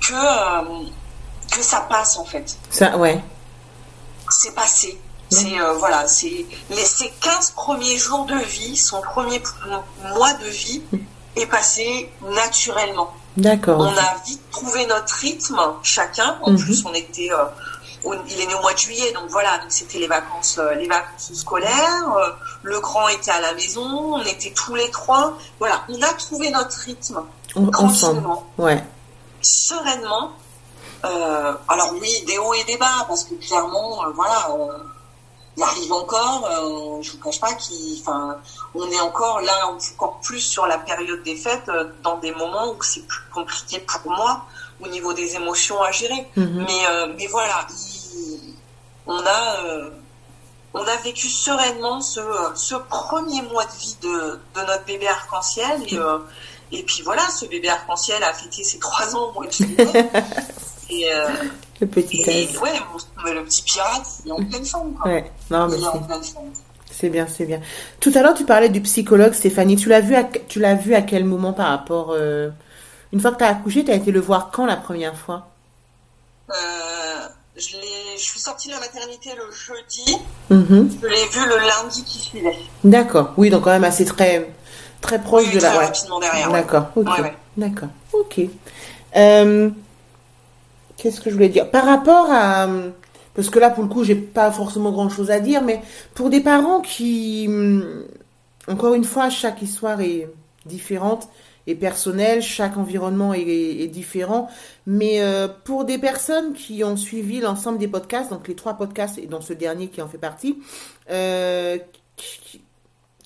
que 0.01 0.13
euh, 0.13 0.83
que 1.51 1.61
ça 1.61 1.81
passe 1.81 2.17
en 2.17 2.25
fait 2.25 2.57
Ça, 2.69 2.95
ouais. 2.97 3.21
c'est 4.29 4.55
passé. 4.55 4.99
C'est 5.29 5.59
euh, 5.59 5.73
voilà, 5.73 6.07
c'est 6.07 6.45
les 6.69 6.85
ces 6.85 7.09
15 7.21 7.51
premiers 7.51 7.97
jours 7.97 8.25
de 8.25 8.35
vie, 8.35 8.75
son 8.75 9.01
premier 9.01 9.41
mois 10.15 10.33
de 10.33 10.47
vie 10.47 10.81
est 11.37 11.45
passé 11.45 12.11
naturellement. 12.21 13.13
D'accord. 13.37 13.79
On 13.79 13.85
a 13.97 14.15
vite 14.25 14.41
trouvé 14.51 14.85
notre 14.87 15.13
rythme 15.15 15.59
chacun. 15.83 16.37
En 16.41 16.51
Mhm. 16.51 16.57
plus, 16.59 16.85
on 16.85 16.93
était 16.93 17.29
euh, 17.31 17.45
il 18.27 18.41
est 18.41 18.45
né 18.47 18.53
au 18.55 18.61
mois 18.61 18.73
de 18.73 18.77
juillet, 18.79 19.11
donc 19.13 19.29
voilà, 19.29 19.57
donc 19.59 19.67
c'était 19.69 19.99
les 19.99 20.07
vacances 20.07 20.57
euh, 20.57 20.73
les 20.73 20.87
vacances 20.87 21.31
scolaires, 21.33 22.13
euh, 22.17 22.31
le 22.63 22.79
grand 22.79 23.07
était 23.09 23.29
à 23.31 23.39
la 23.41 23.53
maison, 23.53 23.83
on 24.15 24.23
était 24.23 24.51
tous 24.51 24.73
les 24.75 24.89
trois. 24.91 25.37
Voilà, 25.59 25.83
on 25.87 26.01
a 26.01 26.13
trouvé 26.13 26.49
notre 26.49 26.75
rythme 26.79 27.21
On- 27.55 27.67
tranquillement 27.67 28.45
Ouais. 28.57 28.83
sereinement. 29.41 30.31
Euh, 31.05 31.53
alors 31.67 31.93
oui, 31.99 32.23
des 32.27 32.37
hauts 32.37 32.53
et 32.53 32.63
des 32.65 32.77
bas, 32.77 33.05
parce 33.07 33.23
que 33.23 33.33
clairement, 33.35 34.03
euh, 34.03 34.09
voilà, 34.15 34.49
il 35.57 35.63
arrive 35.63 35.91
encore, 35.91 36.45
euh, 36.49 37.01
je 37.01 37.11
vous 37.11 37.17
cache 37.19 37.39
pas 37.39 37.49
enfin, 38.01 38.37
on 38.73 38.89
est 38.89 38.99
encore 39.01 39.41
là, 39.41 39.67
encore 39.67 40.19
plus 40.21 40.39
sur 40.39 40.65
la 40.65 40.77
période 40.77 41.21
des 41.23 41.35
fêtes, 41.35 41.67
euh, 41.69 41.89
dans 42.03 42.17
des 42.19 42.31
moments 42.31 42.71
où 42.71 42.81
c'est 42.83 43.05
plus 43.05 43.21
compliqué 43.33 43.79
pour 43.79 44.11
moi 44.11 44.45
au 44.83 44.87
niveau 44.87 45.11
des 45.13 45.35
émotions 45.35 45.81
à 45.81 45.91
gérer. 45.91 46.27
Mhm. 46.37 46.65
Mais, 46.67 46.87
euh, 46.89 47.13
mais 47.17 47.27
voilà, 47.27 47.67
il- 47.69 48.53
on 49.07 49.17
a, 49.19 49.65
euh, 49.65 49.89
on 50.73 50.79
a 50.85 50.95
vécu 51.03 51.27
sereinement 51.27 51.99
ce, 52.01 52.21
ce 52.55 52.75
premier 52.75 53.41
mois 53.41 53.65
de 53.65 53.71
vie 53.73 53.97
de, 54.01 54.39
de 54.55 54.65
notre 54.65 54.85
bébé 54.85 55.07
arc-en-ciel. 55.07 55.83
Et, 55.91 55.97
et 56.79 56.83
puis 56.83 57.01
voilà, 57.03 57.23
ce 57.29 57.45
bébé 57.45 57.67
arc-en-ciel 57.67 58.23
a 58.23 58.33
fêté 58.33 58.63
ses 58.63 58.79
trois 58.79 59.13
ans 59.15 59.25
au 59.29 59.31
mois 59.33 59.47
de 59.47 59.51
juillet. 59.51 59.85
et, 60.89 61.09
Le 61.81 61.87
petit 61.87 62.21
et 62.21 62.57
ouais, 62.59 62.79
mais 63.23 63.33
le 63.33 63.43
petit 63.43 63.63
pirate, 63.63 64.07
il 64.25 64.29
est 64.29 64.31
en 64.31 64.43
pleine 64.43 64.65
forme. 64.65 64.93
Quoi. 64.93 65.11
Ouais. 65.11 65.31
Non, 65.49 65.67
mais 65.67 65.77
Il 65.77 65.83
est 65.83 65.87
en 65.87 65.91
c'est- 65.93 66.07
pleine 66.07 66.23
forme. 66.23 66.45
c'est 66.91 67.09
bien, 67.09 67.27
c'est 67.27 67.45
bien. 67.45 67.61
Tout 67.99 68.11
à 68.15 68.21
l'heure, 68.21 68.33
tu 68.33 68.45
parlais 68.45 68.69
du 68.69 68.81
psychologue, 68.81 69.33
Stéphanie. 69.33 69.75
Tu 69.75 69.89
l'as 69.89 70.01
vu 70.01 70.15
à, 70.15 70.23
tu 70.23 70.59
l'as 70.59 70.75
vu 70.75 70.93
à 70.95 71.01
quel 71.01 71.25
moment 71.25 71.53
par 71.53 71.67
rapport, 71.69 72.11
euh, 72.11 72.49
une 73.13 73.19
fois 73.19 73.31
que 73.31 73.37
tu 73.37 73.43
as 73.43 73.47
accouché, 73.49 73.83
tu 73.85 73.91
as 73.91 73.95
été 73.95 74.11
le 74.11 74.19
voir 74.19 74.49
quand 74.51 74.65
la 74.65 74.77
première 74.77 75.15
fois? 75.15 75.47
Euh, 76.49 76.53
je, 77.55 77.61
suis 78.17 78.39
sortie 78.39 78.67
de 78.69 78.73
la 78.73 78.79
maternité 78.79 79.29
le 79.35 79.51
jeudi, 79.51 80.17
Mhm. 80.49 80.89
je 81.01 81.07
l'ai 81.07 81.25
vu 81.27 81.45
le 81.47 81.57
lundi 81.67 82.03
qui 82.03 82.19
suivait. 82.19 82.57
D'accord. 82.83 83.33
Oui, 83.37 83.49
donc 83.49 83.63
quand 83.63 83.69
même 83.71 83.83
assez 83.83 84.05
très, 84.05 84.51
très 84.99 85.19
proche 85.21 85.45
Oui, 85.47 85.55
de 85.55 85.59
la, 85.61 85.77
ouais. 85.77 85.85
rapidement 85.85 86.19
ouais. 86.19 86.51
D'accord, 86.51 86.85
ok. 86.95 87.07
Ouais. 87.19 87.33
D'accord, 87.57 87.89
ok. 88.13 88.41
Euh, 89.15 89.69
Qu'est-ce 90.97 91.19
que 91.19 91.29
je 91.31 91.35
voulais 91.35 91.49
dire? 91.49 91.69
Par 91.71 91.85
rapport 91.85 92.27
à... 92.29 92.67
Parce 93.33 93.49
que 93.49 93.59
là, 93.59 93.69
pour 93.69 93.83
le 93.83 93.89
coup, 93.89 94.03
j'ai 94.03 94.15
pas 94.15 94.51
forcément 94.51 94.91
grand-chose 94.91 95.31
à 95.31 95.39
dire, 95.39 95.61
mais 95.61 95.81
pour 96.13 96.29
des 96.29 96.41
parents 96.41 96.81
qui... 96.81 97.45
hum, 97.47 98.05
Encore 98.67 98.93
une 98.93 99.03
fois, 99.03 99.29
chaque 99.29 99.61
histoire 99.61 100.01
est 100.01 100.29
différente 100.65 101.29
et 101.67 101.75
personnelle, 101.75 102.41
chaque 102.41 102.77
environnement 102.77 103.33
est, 103.33 103.87
différent, 103.87 104.49
mais 104.87 105.21
euh, 105.21 105.47
pour 105.47 105.85
des 105.85 105.97
personnes 105.97 106.53
qui 106.53 106.83
ont 106.83 106.97
suivi 106.97 107.39
l'ensemble 107.39 107.77
des 107.77 107.87
podcasts, 107.87 108.31
donc 108.31 108.47
les 108.47 108.55
trois 108.55 108.73
podcasts 108.75 109.17
et 109.19 109.27
dans 109.27 109.41
ce 109.41 109.53
dernier 109.53 109.87
qui 109.87 110.01
en 110.01 110.07
fait 110.07 110.17
partie, 110.17 110.57
euh, 111.11 111.77
qui, 112.15 112.61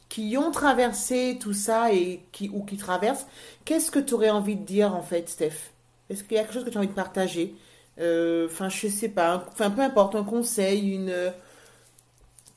qui 0.09 0.37
ont 0.37 0.51
traversé 0.51 1.37
tout 1.39 1.53
ça 1.53 1.91
et 1.93 2.21
qui 2.31 2.49
ou 2.53 2.63
qui 2.63 2.77
traversent, 2.77 3.25
qu'est-ce 3.65 3.91
que 3.91 3.99
tu 3.99 4.13
aurais 4.13 4.29
envie 4.29 4.55
de 4.55 4.65
dire 4.65 4.95
en 4.95 5.01
fait, 5.01 5.29
Steph? 5.29 5.71
Est-ce 6.09 6.23
qu'il 6.23 6.37
y 6.37 6.39
a 6.39 6.43
quelque 6.43 6.53
chose 6.53 6.63
que 6.65 6.69
tu 6.69 6.77
as 6.77 6.79
envie 6.79 6.87
de 6.87 6.93
partager? 6.93 7.55
Enfin, 7.97 8.69
je 8.69 8.87
sais 8.89 9.09
pas, 9.09 9.45
enfin 9.47 9.71
peu 9.71 9.81
importe, 9.81 10.15
un 10.15 10.23
conseil, 10.23 10.93
une 10.93 11.09
euh, 11.09 11.31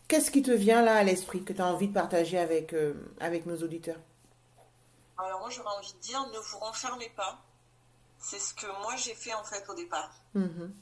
Qu'est-ce 0.09 0.31
qui 0.31 0.41
te 0.41 0.51
vient 0.51 0.81
là 0.81 0.97
à 0.97 1.03
l'esprit 1.03 1.45
que 1.45 1.53
tu 1.53 1.61
as 1.61 1.67
envie 1.67 1.89
de 1.89 1.93
partager 1.93 2.39
avec, 2.39 2.73
euh, 2.73 2.95
avec 3.21 3.45
nos 3.45 3.63
auditeurs? 3.63 3.99
Alors 5.19 5.41
moi 5.41 5.51
j'aurais 5.51 5.77
envie 5.77 5.93
de 5.93 5.99
dire 5.99 6.27
ne 6.33 6.39
vous 6.39 6.59
renfermez 6.59 7.13
pas. 7.15 7.37
C'est 8.19 8.39
ce 8.39 8.55
que 8.55 8.67
moi 8.83 8.97
j'ai 8.97 9.15
fait 9.15 9.35
en 9.35 9.45
fait 9.45 9.63
au 9.69 9.75
départ. 9.75 10.11
Mhm. 10.35 10.73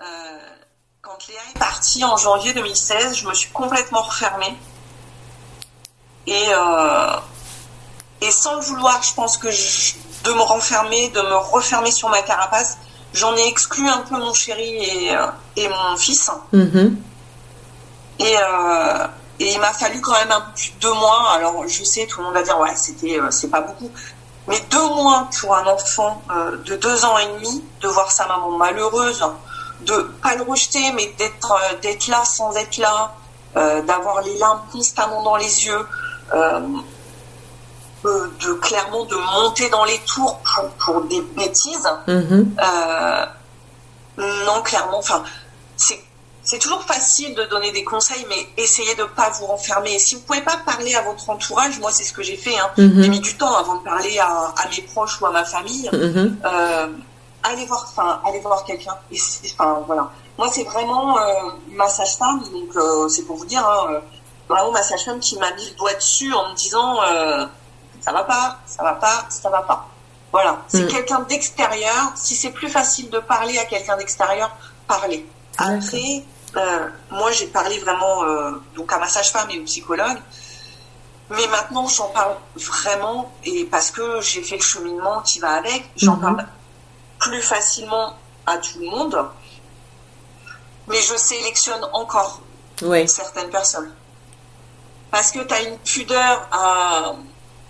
Euh, 0.00 0.56
quand 1.02 1.26
Léa 1.26 1.40
est 1.54 1.58
partie 1.58 2.04
en 2.04 2.16
janvier 2.16 2.54
2016, 2.54 3.16
je 3.16 3.26
me 3.26 3.34
suis 3.34 3.50
complètement 3.50 4.02
refermée. 4.02 4.56
Et, 6.26 6.44
euh, 6.50 7.16
et 8.20 8.30
sans 8.30 8.54
le 8.54 8.60
vouloir, 8.60 9.02
je 9.02 9.12
pense 9.14 9.38
que 9.38 9.48
de 9.48 10.32
me 10.32 10.42
renfermer, 10.42 11.08
de 11.08 11.20
me 11.20 11.36
refermer 11.36 11.90
sur 11.90 12.08
ma 12.10 12.22
carapace, 12.22 12.78
j'en 13.12 13.34
ai 13.36 13.46
exclu 13.46 13.88
un 13.88 13.98
peu 13.98 14.16
mon 14.16 14.32
chéri 14.32 14.76
et, 14.84 15.16
et 15.56 15.68
mon 15.68 15.96
fils. 15.96 16.30
Mm-hmm. 16.52 16.94
Et, 18.20 18.36
et 19.40 19.52
il 19.52 19.58
m'a 19.58 19.72
fallu 19.72 20.00
quand 20.00 20.12
même 20.12 20.32
un 20.32 20.40
peu 20.40 20.52
plus 20.54 20.72
de 20.72 20.80
deux 20.80 20.92
mois. 20.92 21.30
Alors 21.32 21.66
je 21.66 21.82
sais, 21.84 22.06
tout 22.06 22.18
le 22.20 22.26
monde 22.26 22.34
va 22.34 22.42
dire 22.42 22.58
ouais, 22.58 22.74
c'était 22.76 23.18
c'est 23.30 23.48
pas 23.48 23.62
beaucoup, 23.62 23.90
mais 24.46 24.60
deux 24.70 24.88
mois 24.88 25.28
pour 25.40 25.56
un 25.56 25.66
enfant 25.66 26.22
de 26.66 26.76
deux 26.76 27.04
ans 27.04 27.16
et 27.18 27.26
demi 27.26 27.64
de 27.80 27.88
voir 27.88 28.12
sa 28.12 28.26
maman 28.26 28.50
malheureuse, 28.50 29.24
de 29.80 29.94
pas 30.22 30.34
le 30.34 30.42
rejeter, 30.42 30.92
mais 30.92 31.06
d'être 31.18 31.54
d'être 31.80 32.08
là 32.08 32.22
sans 32.24 32.54
être 32.56 32.76
là, 32.76 33.14
euh, 33.56 33.80
d'avoir 33.82 34.20
les 34.20 34.36
larmes 34.36 34.60
constamment 34.70 35.22
dans 35.22 35.36
les 35.36 35.66
yeux, 35.66 35.86
euh, 38.04 38.26
de 38.40 38.52
clairement 38.54 39.04
de 39.04 39.16
monter 39.16 39.68
dans 39.70 39.84
les 39.84 39.98
tours 40.00 40.38
pour, 40.38 40.70
pour 40.70 41.00
des 41.02 41.20
bêtises. 41.20 41.88
Mm-hmm. 42.08 42.46
Euh, 42.62 43.26
non, 44.46 44.62
clairement, 44.62 44.98
enfin, 44.98 45.22
c'est 45.76 46.00
c'est 46.42 46.58
toujours 46.58 46.82
facile 46.82 47.34
de 47.34 47.44
donner 47.44 47.70
des 47.70 47.84
conseils, 47.84 48.26
mais 48.28 48.48
essayez 48.56 48.94
de 48.94 49.02
ne 49.02 49.08
pas 49.08 49.30
vous 49.30 49.46
renfermer. 49.46 49.98
Si 49.98 50.14
vous 50.14 50.22
pouvez 50.22 50.40
pas 50.40 50.56
parler 50.64 50.94
à 50.94 51.02
votre 51.02 51.28
entourage, 51.28 51.78
moi 51.78 51.90
c'est 51.92 52.02
ce 52.02 52.12
que 52.12 52.22
j'ai 52.22 52.36
fait. 52.36 52.58
Hein. 52.58 52.70
Mm-hmm. 52.76 53.02
J'ai 53.02 53.08
mis 53.08 53.20
du 53.20 53.36
temps 53.36 53.54
avant 53.54 53.76
de 53.76 53.84
parler 53.84 54.18
à, 54.18 54.52
à, 54.56 54.68
mes 54.68 54.82
proches 54.82 55.20
ou 55.20 55.26
à 55.26 55.30
ma 55.30 55.44
famille. 55.44 55.88
Mm-hmm. 55.92 56.36
euh, 56.44 56.88
allez 57.42 57.66
voir, 57.66 57.86
enfin, 57.88 58.20
allez 58.26 58.40
voir 58.40 58.64
quelqu'un. 58.64 58.94
Enfin, 59.12 59.82
voilà. 59.86 60.10
Moi, 60.38 60.48
c'est 60.50 60.64
vraiment 60.64 61.18
euh, 61.18 61.22
ma 61.72 61.88
sage-femme, 61.88 62.42
donc 62.52 62.74
euh, 62.74 63.08
c'est 63.08 63.22
pour 63.22 63.36
vous 63.36 63.46
dire, 63.46 63.64
hein, 63.66 64.00
vraiment 64.48 64.72
ma 64.72 64.82
sage-femme 64.82 65.20
qui 65.20 65.36
m'a 65.38 65.52
mis 65.52 65.66
le 65.66 65.76
doigt 65.76 65.94
dessus 65.94 66.32
en 66.32 66.50
me 66.50 66.54
disant 66.56 67.00
ça 68.10 68.12
va 68.12 68.24
pas, 68.24 68.58
ça 68.66 68.82
va 68.82 68.94
pas, 68.94 69.26
ça 69.28 69.50
va 69.50 69.62
pas. 69.62 69.88
Voilà, 70.32 70.62
c'est 70.68 70.82
mm. 70.82 70.88
quelqu'un 70.88 71.20
d'extérieur. 71.20 72.12
Si 72.14 72.34
c'est 72.34 72.50
plus 72.50 72.68
facile 72.68 73.10
de 73.10 73.18
parler 73.18 73.58
à 73.58 73.64
quelqu'un 73.64 73.96
d'extérieur, 73.96 74.50
parlez. 74.86 75.26
Après, 75.58 76.24
moi, 77.10 77.30
j'ai 77.32 77.46
parlé 77.46 77.78
vraiment 77.78 78.24
donc 78.74 78.92
à 78.92 78.98
ma 78.98 79.08
sage-femme 79.08 79.50
et 79.50 79.60
au 79.60 79.64
psychologue. 79.64 80.18
Mais 81.30 81.46
maintenant, 81.46 81.86
j'en 81.86 82.08
parle 82.08 82.34
vraiment, 82.56 83.32
et 83.44 83.64
parce 83.64 83.92
que 83.92 84.20
j'ai 84.20 84.42
fait 84.42 84.56
le 84.56 84.62
cheminement 84.62 85.20
qui 85.20 85.38
va 85.38 85.52
avec, 85.52 85.88
j'en 85.96 86.16
mm-hmm. 86.16 86.20
parle 86.20 86.46
plus 87.20 87.42
facilement 87.42 88.16
à 88.46 88.58
tout 88.58 88.80
le 88.80 88.86
monde 88.86 89.30
mais 90.90 91.00
je 91.00 91.16
sélectionne 91.16 91.84
encore 91.92 92.40
certaines 93.06 93.50
personnes. 93.50 93.90
Parce 95.10 95.30
que 95.30 95.40
tu 95.40 95.54
as 95.54 95.62
une 95.62 95.78
pudeur 95.78 96.48
à... 96.52 97.14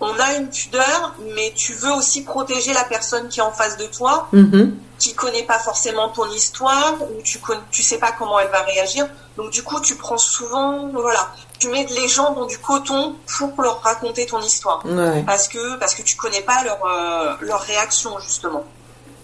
On 0.00 0.18
a 0.18 0.34
une 0.34 0.48
pudeur, 0.48 1.14
mais 1.34 1.52
tu 1.54 1.74
veux 1.74 1.92
aussi 1.92 2.22
protéger 2.22 2.72
la 2.72 2.84
personne 2.84 3.28
qui 3.28 3.40
est 3.40 3.42
en 3.42 3.52
face 3.52 3.76
de 3.76 3.84
toi, 3.86 4.28
qui 4.30 4.36
mm-hmm. 4.36 4.70
qui 4.98 5.14
connaît 5.14 5.42
pas 5.42 5.58
forcément 5.58 6.08
ton 6.08 6.28
histoire, 6.30 6.96
ou 7.02 7.20
tu 7.22 7.38
ne 7.38 7.54
tu 7.70 7.82
sais 7.82 7.98
pas 7.98 8.12
comment 8.12 8.38
elle 8.38 8.50
va 8.50 8.62
réagir. 8.62 9.06
Donc 9.36 9.50
du 9.50 9.62
coup, 9.62 9.78
tu 9.80 9.96
prends 9.96 10.18
souvent, 10.18 10.88
voilà, 10.88 11.30
tu 11.58 11.68
mets 11.68 11.86
les 11.86 12.08
gens 12.08 12.32
dans 12.32 12.46
du 12.46 12.58
coton 12.58 13.16
pour 13.38 13.62
leur 13.62 13.82
raconter 13.82 14.24
ton 14.26 14.40
histoire, 14.40 14.82
parce 15.26 15.48
que 15.48 15.76
parce 15.78 15.94
que 15.94 16.02
tu 16.02 16.16
connais 16.16 16.42
pas 16.42 16.64
leur 16.64 16.84
euh, 16.84 17.34
leur 17.42 17.60
réaction 17.60 18.18
justement. 18.20 18.64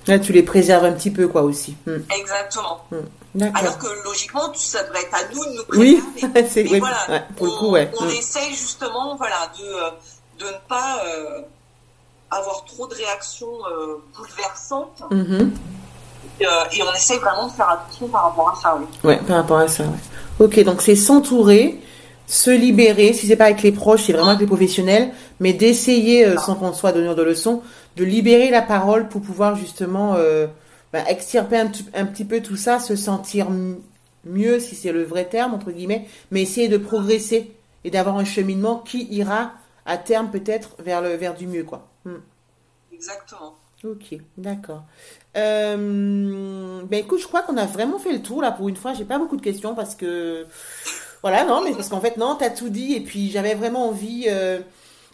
Là, 0.06 0.20
tu 0.20 0.32
les 0.32 0.42
préserves 0.42 0.84
un 0.84 0.92
petit 0.92 1.10
peu, 1.10 1.26
quoi, 1.26 1.42
aussi. 1.42 1.76
Mm. 1.86 1.96
Exactement. 2.16 2.86
Mm. 2.92 3.42
Alors 3.54 3.76
que 3.78 3.88
logiquement, 4.04 4.52
ça 4.54 4.82
devrait 4.84 5.02
être 5.02 5.14
à 5.14 5.34
nous 5.34 5.44
de 5.44 5.56
nous 5.56 5.64
préserver. 5.64 6.02
Oui, 6.34 6.44
c'est 6.48 6.62
voilà, 6.78 7.26
pour 7.36 7.48
on, 7.48 7.50
le 7.50 7.58
coup, 7.58 7.70
ouais. 7.72 7.90
On 7.98 8.04
mm. 8.04 8.10
essaye 8.10 8.50
justement, 8.50 9.16
voilà, 9.16 9.50
de, 9.58 9.64
euh, 9.64 9.90
de 10.38 10.44
ne 10.44 10.68
pas 10.68 11.02
euh, 11.06 11.42
avoir 12.30 12.64
trop 12.64 12.86
de 12.86 12.94
réactions 12.94 13.46
euh, 13.70 13.96
bouleversantes. 14.16 15.02
Mm-hmm. 15.10 15.50
et 16.40 16.82
on 16.82 16.92
essaye 16.94 17.18
vraiment 17.18 17.46
de 17.46 17.52
faire 17.52 17.70
attention 17.70 18.08
par 18.08 18.24
rapport 18.24 18.50
à 18.50 18.54
ça, 18.54 18.78
oui. 18.78 18.86
Ouais, 19.04 19.20
par 19.26 19.36
rapport 19.36 19.58
à 19.58 19.68
ça, 19.68 19.84
ouais. 19.84 20.44
Ok, 20.44 20.62
donc 20.64 20.82
c'est 20.82 20.96
s'entourer, 20.96 21.80
se 22.26 22.50
libérer, 22.50 23.12
si 23.12 23.26
c'est 23.26 23.36
pas 23.36 23.46
avec 23.46 23.62
les 23.62 23.72
proches, 23.72 24.04
c'est 24.04 24.12
vraiment 24.12 24.30
avec 24.30 24.40
les 24.40 24.46
professionnels, 24.46 25.12
mais 25.40 25.52
d'essayer, 25.52 26.36
sans 26.36 26.56
qu'on 26.56 26.74
soit 26.74 26.92
donneur 26.92 27.14
de 27.14 27.22
leçons, 27.22 27.62
de 27.96 28.04
libérer 28.04 28.50
la 28.50 28.62
parole 28.62 29.08
pour 29.08 29.22
pouvoir 29.22 29.56
justement 29.56 30.14
euh, 30.16 30.46
bah, 30.92 31.00
extirper 31.08 31.56
un, 31.56 32.06
petit 32.06 32.24
peu 32.24 32.40
tout 32.40 32.56
ça, 32.56 32.78
se 32.78 32.94
sentir 32.94 33.48
mieux, 34.24 34.60
si 34.60 34.74
c'est 34.74 34.92
le 34.92 35.02
vrai 35.02 35.24
terme, 35.24 35.54
entre 35.54 35.70
guillemets, 35.70 36.06
mais 36.30 36.42
essayer 36.42 36.68
de 36.68 36.76
progresser 36.76 37.52
et 37.84 37.90
d'avoir 37.90 38.16
un 38.18 38.24
cheminement 38.24 38.78
qui 38.78 39.04
ira 39.10 39.52
à 39.86 39.96
terme 39.96 40.30
peut-être 40.30 40.76
vers, 40.80 41.00
le, 41.00 41.14
vers 41.14 41.34
du 41.34 41.46
mieux. 41.46 41.64
quoi. 41.64 41.88
Hmm. 42.04 42.18
Exactement. 42.92 43.54
Ok, 43.84 44.18
d'accord. 44.36 44.84
Euh, 45.36 46.82
ben 46.84 47.00
écoute, 47.00 47.20
je 47.20 47.26
crois 47.26 47.42
qu'on 47.42 47.56
a 47.56 47.66
vraiment 47.66 47.98
fait 47.98 48.12
le 48.12 48.22
tour 48.22 48.42
là 48.42 48.50
pour 48.50 48.68
une 48.68 48.76
fois. 48.76 48.94
J'ai 48.94 49.04
pas 49.04 49.18
beaucoup 49.18 49.36
de 49.36 49.42
questions 49.42 49.74
parce 49.74 49.94
que 49.94 50.46
voilà, 51.22 51.44
non, 51.44 51.62
mais 51.62 51.72
parce 51.72 51.88
qu'en 51.88 52.00
fait 52.00 52.16
non, 52.16 52.36
t'as 52.36 52.50
tout 52.50 52.68
dit 52.68 52.94
et 52.94 53.00
puis 53.00 53.30
j'avais 53.30 53.54
vraiment 53.54 53.88
envie. 53.88 54.24
Euh, 54.28 54.60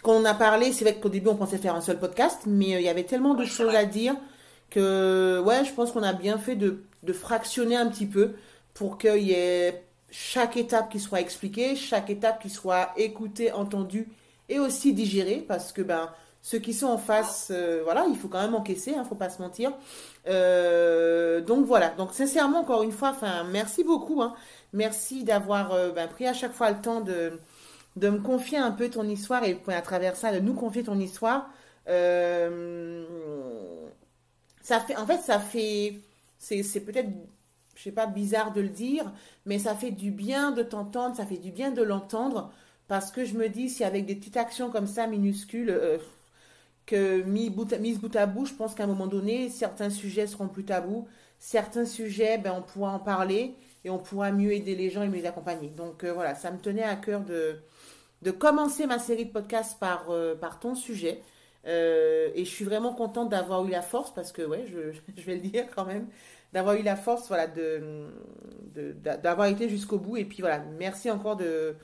quand 0.03 0.13
on 0.13 0.25
a 0.25 0.35
parlé, 0.35 0.73
c'est 0.73 0.85
vrai 0.85 0.95
qu'au 0.95 1.09
début 1.09 1.29
on 1.29 1.37
pensait 1.37 1.59
faire 1.59 1.75
un 1.75 1.81
seul 1.81 1.99
podcast, 1.99 2.43
mais 2.47 2.75
euh, 2.75 2.81
il 2.81 2.85
y 2.85 2.89
avait 2.89 3.05
tellement 3.05 3.35
de 3.35 3.45
choses 3.45 3.75
à 3.75 3.85
dire 3.85 4.15
que 4.71 5.43
ouais, 5.45 5.65
je 5.65 5.73
pense 5.73 5.93
qu'on 5.93 6.03
a 6.03 6.13
bien 6.13 6.39
fait 6.39 6.57
de, 6.57 6.85
de 7.03 7.13
fractionner 7.13 7.77
un 7.77 7.89
petit 7.89 8.07
peu 8.07 8.35
pour 8.75 8.97
qu'il 8.97 9.23
y 9.23 9.33
ait 9.33 9.85
chaque 10.11 10.57
étape 10.57 10.91
qui 10.91 11.01
soit 11.01 11.21
expliquée, 11.21 11.75
chaque 11.75 12.11
étape 12.11 12.41
qui 12.41 12.49
soit 12.49 12.91
écoutée, 12.97 13.53
entendue 13.53 14.09
et 14.53 14.59
aussi 14.59 14.93
digérée, 14.95 15.45
parce 15.47 15.73
que 15.73 15.83
ben 15.83 16.11
ceux 16.43 16.59
qui 16.59 16.75
sont 16.75 16.89
en 16.89 16.99
face, 16.99 17.49
euh, 17.53 17.83
voilà, 17.85 18.05
il 18.09 18.17
faut 18.17 18.29
quand 18.29 18.41
même 18.43 18.55
encaisser, 18.55 18.95
hein, 18.95 19.05
faut 19.05 19.15
pas 19.15 19.31
se 19.31 19.41
mentir. 19.41 19.73
Euh, 20.29 21.41
donc 21.41 21.67
voilà, 21.67 21.91
donc 21.91 22.13
sincèrement 22.13 22.61
encore 22.61 22.83
une 22.83 22.93
fois, 22.93 23.11
enfin 23.11 23.45
merci 23.45 23.85
beaucoup, 23.85 24.23
hein. 24.23 24.35
merci 24.73 25.25
d'avoir 25.25 25.71
ben, 25.95 26.09
pris 26.09 26.27
à 26.27 26.33
chaque 26.33 26.53
fois 26.53 26.71
le 26.71 26.81
temps 26.81 27.01
de 27.01 27.39
de 27.97 28.09
me 28.09 28.19
confier 28.21 28.59
un 28.59 28.71
peu 28.71 28.89
ton 28.89 29.05
histoire 29.09 29.45
et 29.45 29.61
à 29.69 29.83
travers 29.83 30.17
ça 30.17 30.33
de 30.33 30.41
nous 30.41 30.55
confier 30.55 30.83
ton 30.83 30.99
histoire. 30.99 31.51
Euh, 31.89 33.05
ça 34.63 34.81
fait, 34.81 34.97
en 34.97 35.07
fait, 35.07 35.19
ça 35.19 35.39
fait, 35.39 36.01
c'est 36.39 36.81
peut-être, 36.81 37.11
je 37.75 37.83
sais 37.83 37.93
pas, 37.93 38.07
bizarre 38.07 38.53
de 38.53 38.61
le 38.61 38.69
dire, 38.69 39.13
mais 39.47 39.59
ça 39.59 39.75
fait 39.75 39.91
du 39.91 40.11
bien 40.11 40.53
de 40.53 40.63
t'entendre, 40.63 41.17
ça 41.17 41.27
fait 41.27 41.39
du 41.39 41.51
bien 41.51 41.71
de 41.71 41.83
l'entendre, 41.83 42.53
parce 42.93 43.11
que 43.11 43.25
je 43.25 43.33
me 43.39 43.49
dis, 43.49 43.71
si 43.71 43.85
avec 43.85 44.05
des 44.05 44.15
petites 44.15 44.37
actions 44.37 44.71
comme 44.71 44.87
ça, 44.87 45.07
minuscules, 45.07 45.71
euh, 45.71 45.97
que 46.85 47.23
mis 47.23 47.49
bout, 47.49 47.67
à, 47.73 48.27
bout 48.27 48.45
je 48.45 48.53
pense 48.53 48.75
qu'à 48.75 48.85
un 48.85 48.87
moment 48.87 49.07
donné, 49.07 49.49
certains 49.49 49.89
sujets 49.89 50.27
seront 50.27 50.47
plus 50.47 50.67
tabous, 50.67 51.09
certains 51.39 51.87
sujets, 51.87 52.37
ben, 52.37 52.53
on 52.55 52.61
pourra 52.61 52.91
en 52.91 52.99
parler 52.99 53.55
et 53.87 53.89
on 53.89 53.97
pourra 53.99 54.31
mieux 54.31 54.53
aider 54.53 54.75
les 54.75 54.91
gens 54.91 55.03
et 55.03 55.09
mieux 55.09 55.21
les 55.21 55.27
accompagner. 55.27 55.69
Donc 55.69 56.05
euh, 56.05 56.13
voilà, 56.13 56.35
ça 56.35 56.51
me 56.51 56.59
tenait 56.59 56.83
à 56.83 56.97
cœur 56.97 57.23
de, 57.23 57.57
de 58.21 58.31
commencer 58.31 58.87
ma 58.87 58.99
série 58.99 59.25
de 59.25 59.33
podcasts 59.33 59.79
par, 59.81 60.11
euh, 60.11 60.35
par 60.35 60.61
ton 60.61 60.75
sujet. 60.75 61.23
Et 61.65 62.45
je 62.45 62.51
suis 62.51 62.67
vraiment 62.67 62.93
contente 62.93 63.31
d'avoir 63.31 63.65
eu 63.65 63.71
la 63.71 63.81
force, 63.81 64.13
parce 64.13 64.33
que, 64.33 64.43
ouais, 64.43 64.67
je, 64.71 64.93
je, 65.17 65.23
vais 65.23 65.37
le 65.37 65.41
dire 65.41 65.65
quand 65.75 65.87
même, 65.87 66.09
d'avoir 66.53 66.75
eu 66.75 66.83
la 66.83 66.97
force, 66.97 67.29
voilà, 67.29 67.47
de, 67.47 68.05
d'avoir 69.01 69.47
été 69.47 69.71
jusqu'au 69.71 69.97
bout. 69.97 70.19
Et 70.19 70.27
puis 70.27 70.43
voilà, 70.43 70.59
merci 70.79 71.11
encore 71.11 71.37
de, 71.37 71.75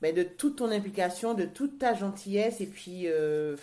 ben, 0.00 0.14
de 0.14 0.22
toute 0.22 0.56
ton 0.56 0.70
implication, 0.70 1.34
de 1.34 1.44
toute 1.44 1.78
ta 1.78 1.94
gentillesse, 1.94 2.60
et 2.60 2.66
puis, 2.66 3.08
euh, 3.08 3.56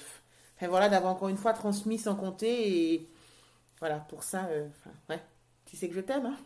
enfin, 0.58 0.67
voilà, 0.67 0.89
d'avoir 0.89 1.13
encore 1.13 1.30
une 1.30 1.38
fois 1.38 1.54
transmis 1.54 1.98
sans 1.98 2.15
compter. 2.15 2.93
Et 2.93 3.10
voilà, 3.80 4.00
pour 4.00 4.24
ça, 4.24 4.48
ouais, 5.10 5.21
tu 5.65 5.78
sais 5.78 5.89
que 5.89 5.95
je 5.95 6.02
t'aime. 6.02 6.26
Hein 6.26 6.38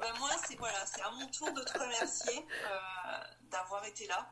ben 0.00 0.12
moi, 0.18 0.30
c'est 0.46 0.56
voilà, 0.56 0.84
c'est 0.86 1.02
à 1.02 1.10
mon 1.10 1.26
tour 1.28 1.52
de 1.52 1.62
te 1.62 1.78
remercier 1.78 2.38
euh, 2.38 3.18
d'avoir 3.50 3.84
été 3.84 4.06
là 4.06 4.26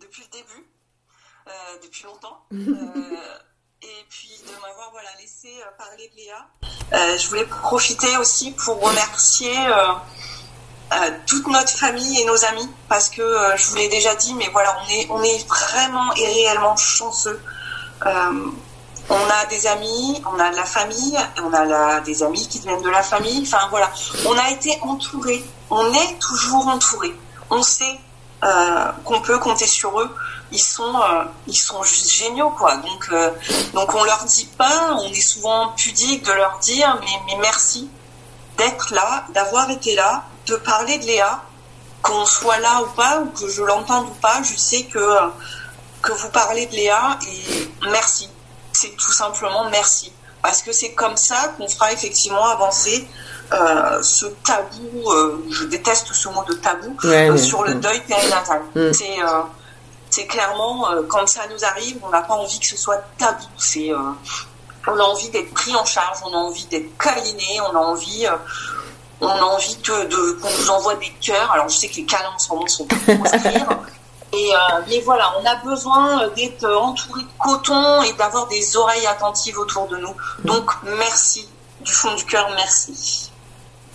depuis 0.00 0.22
le 0.24 0.38
début, 0.38 0.66
euh, 1.46 1.78
depuis 1.82 2.04
longtemps. 2.04 2.46
Euh, 2.52 3.38
et 3.82 4.04
puis 4.10 4.30
de 4.46 4.52
m'avoir 4.60 4.90
voilà, 4.90 5.08
laissé 5.18 5.48
parler 5.78 6.10
de 6.10 6.16
Léa. 6.16 7.16
je 7.16 7.28
voulais 7.28 7.46
profiter 7.46 8.14
aussi 8.18 8.52
pour 8.52 8.78
remercier 8.78 9.54
toute 11.26 11.46
notre 11.46 11.70
famille 11.70 12.20
et 12.20 12.24
nos 12.24 12.44
amis 12.46 12.68
parce 12.88 13.08
que 13.08 13.22
je 13.56 13.66
vous 13.68 13.76
l'ai 13.76 13.88
déjà 13.88 14.14
dit, 14.16 14.34
mais 14.34 14.48
voilà, 14.52 14.76
on 14.82 14.92
est, 14.92 15.06
on 15.10 15.22
est 15.22 15.46
vraiment 15.48 16.12
et 16.16 16.26
réellement 16.26 16.76
chanceux 16.76 17.40
on 19.10 19.28
a 19.28 19.44
des 19.46 19.66
amis, 19.66 20.22
on 20.24 20.38
a 20.38 20.50
de 20.50 20.56
la 20.56 20.64
famille, 20.64 21.18
on 21.42 21.52
a 21.52 22.00
des 22.00 22.22
amis 22.22 22.46
qui 22.48 22.60
viennent 22.60 22.82
de 22.82 22.88
la 22.88 23.02
famille. 23.02 23.42
Enfin 23.42 23.66
voilà, 23.70 23.90
on 24.26 24.38
a 24.38 24.50
été 24.50 24.78
entouré, 24.82 25.44
on 25.68 25.92
est 25.92 26.18
toujours 26.20 26.68
entouré. 26.68 27.14
On 27.50 27.62
sait 27.62 27.98
euh, 28.44 28.86
qu'on 29.04 29.20
peut 29.20 29.38
compter 29.38 29.66
sur 29.66 30.00
eux. 30.00 30.14
Ils 30.52 30.60
sont, 30.60 30.94
euh, 30.94 31.24
ils 31.48 31.56
sont 31.56 31.82
juste 31.82 32.10
géniaux 32.10 32.50
quoi. 32.50 32.76
Donc, 32.76 33.08
euh, 33.12 33.30
donc 33.74 33.94
on 33.94 34.04
leur 34.04 34.24
dit 34.24 34.48
pas, 34.56 34.94
on 35.00 35.08
est 35.08 35.20
souvent 35.20 35.72
pudique 35.76 36.24
de 36.24 36.32
leur 36.32 36.58
dire, 36.60 36.98
mais 37.28 37.36
merci 37.40 37.88
d'être 38.58 38.94
là, 38.94 39.24
d'avoir 39.34 39.70
été 39.70 39.94
là, 39.96 40.24
de 40.46 40.56
parler 40.56 40.98
de 40.98 41.06
Léa, 41.06 41.42
qu'on 42.02 42.24
soit 42.24 42.58
là 42.58 42.82
ou 42.82 42.86
pas, 42.96 43.20
ou 43.20 43.26
que 43.30 43.48
je 43.48 43.62
l'entende 43.62 44.06
ou 44.06 44.14
pas. 44.20 44.42
Je 44.42 44.56
sais 44.56 44.84
que 44.84 45.00
que 46.02 46.12
vous 46.12 46.30
parlez 46.30 46.66
de 46.66 46.72
Léa 46.72 47.18
et 47.28 47.68
merci. 47.90 48.28
C'est 48.72 48.96
tout 48.96 49.12
simplement 49.12 49.68
merci. 49.70 50.12
Parce 50.42 50.62
que 50.62 50.72
c'est 50.72 50.92
comme 50.92 51.16
ça 51.16 51.52
qu'on 51.56 51.68
fera 51.68 51.92
effectivement 51.92 52.46
avancer 52.46 53.06
euh, 53.52 54.00
ce 54.02 54.26
tabou, 54.44 55.10
euh, 55.10 55.44
je 55.50 55.64
déteste 55.64 56.12
ce 56.12 56.28
mot 56.28 56.44
de 56.44 56.54
tabou, 56.54 56.96
euh, 57.04 57.36
sur 57.36 57.64
le 57.64 57.74
deuil 57.74 58.00
périnatal. 58.06 58.62
Mm. 58.74 58.92
C'est 58.92 59.16
c'est 60.12 60.26
clairement, 60.26 60.88
quand 61.08 61.28
ça 61.28 61.42
nous 61.52 61.64
arrive, 61.64 61.98
on 62.02 62.08
n'a 62.08 62.22
pas 62.22 62.34
envie 62.34 62.58
que 62.58 62.66
ce 62.66 62.76
soit 62.76 63.00
tabou. 63.16 63.44
C'est 63.58 63.90
on 64.86 64.98
a 64.98 65.02
envie 65.02 65.28
d'être 65.28 65.52
pris 65.52 65.74
en 65.76 65.84
charge, 65.84 66.18
on 66.24 66.32
a 66.32 66.36
envie 66.36 66.64
d'être 66.66 66.96
câliné, 66.98 67.60
on 67.60 67.76
a 67.76 67.80
envie, 67.80 68.26
on 69.20 69.28
a 69.28 69.42
envie 69.42 69.76
de, 69.76 70.32
qu'on 70.40 70.50
nous 70.50 70.70
envoie 70.70 70.94
des 70.96 71.12
cœurs. 71.20 71.50
Alors 71.52 71.68
je 71.68 71.76
sais 71.76 71.88
que 71.88 71.96
les 71.96 72.04
câlins 72.04 72.32
en 72.34 72.38
ce 72.38 72.48
moment 72.50 72.66
sont 72.66 72.86
Et 74.32 74.52
mais 74.88 75.00
voilà, 75.00 75.32
on 75.40 75.44
a 75.44 75.56
besoin 75.56 76.28
d'être 76.36 76.64
entouré 76.64 77.22
de 77.22 77.28
coton 77.38 78.02
et 78.02 78.12
d'avoir 78.12 78.46
des 78.46 78.76
oreilles 78.76 79.06
attentives 79.06 79.58
autour 79.58 79.88
de 79.88 79.96
nous. 79.96 80.14
Donc 80.44 80.70
merci 80.98 81.48
du 81.80 81.92
fond 81.92 82.14
du 82.14 82.24
cœur, 82.24 82.48
merci. 82.54 83.30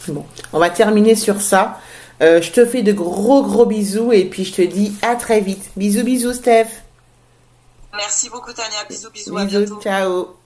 Bon, 0.07 0.25
on 0.53 0.59
va 0.59 0.69
terminer 0.69 1.15
sur 1.15 1.41
ça. 1.41 1.79
Euh, 2.21 2.41
je 2.41 2.51
te 2.51 2.65
fais 2.65 2.81
de 2.81 2.93
gros 2.93 3.43
gros 3.43 3.65
bisous 3.65 4.13
et 4.13 4.25
puis 4.25 4.45
je 4.45 4.53
te 4.53 4.61
dis 4.61 4.95
à 5.01 5.15
très 5.15 5.41
vite. 5.41 5.69
Bisous 5.75 6.03
bisous 6.03 6.33
Steph. 6.33 6.67
Merci 7.93 8.29
beaucoup 8.29 8.53
Tania. 8.53 8.83
Bisous 8.89 9.09
bisous. 9.11 9.33
bisous 9.33 9.37
à 9.37 9.45
bientôt. 9.45 9.81
Ciao. 9.81 10.44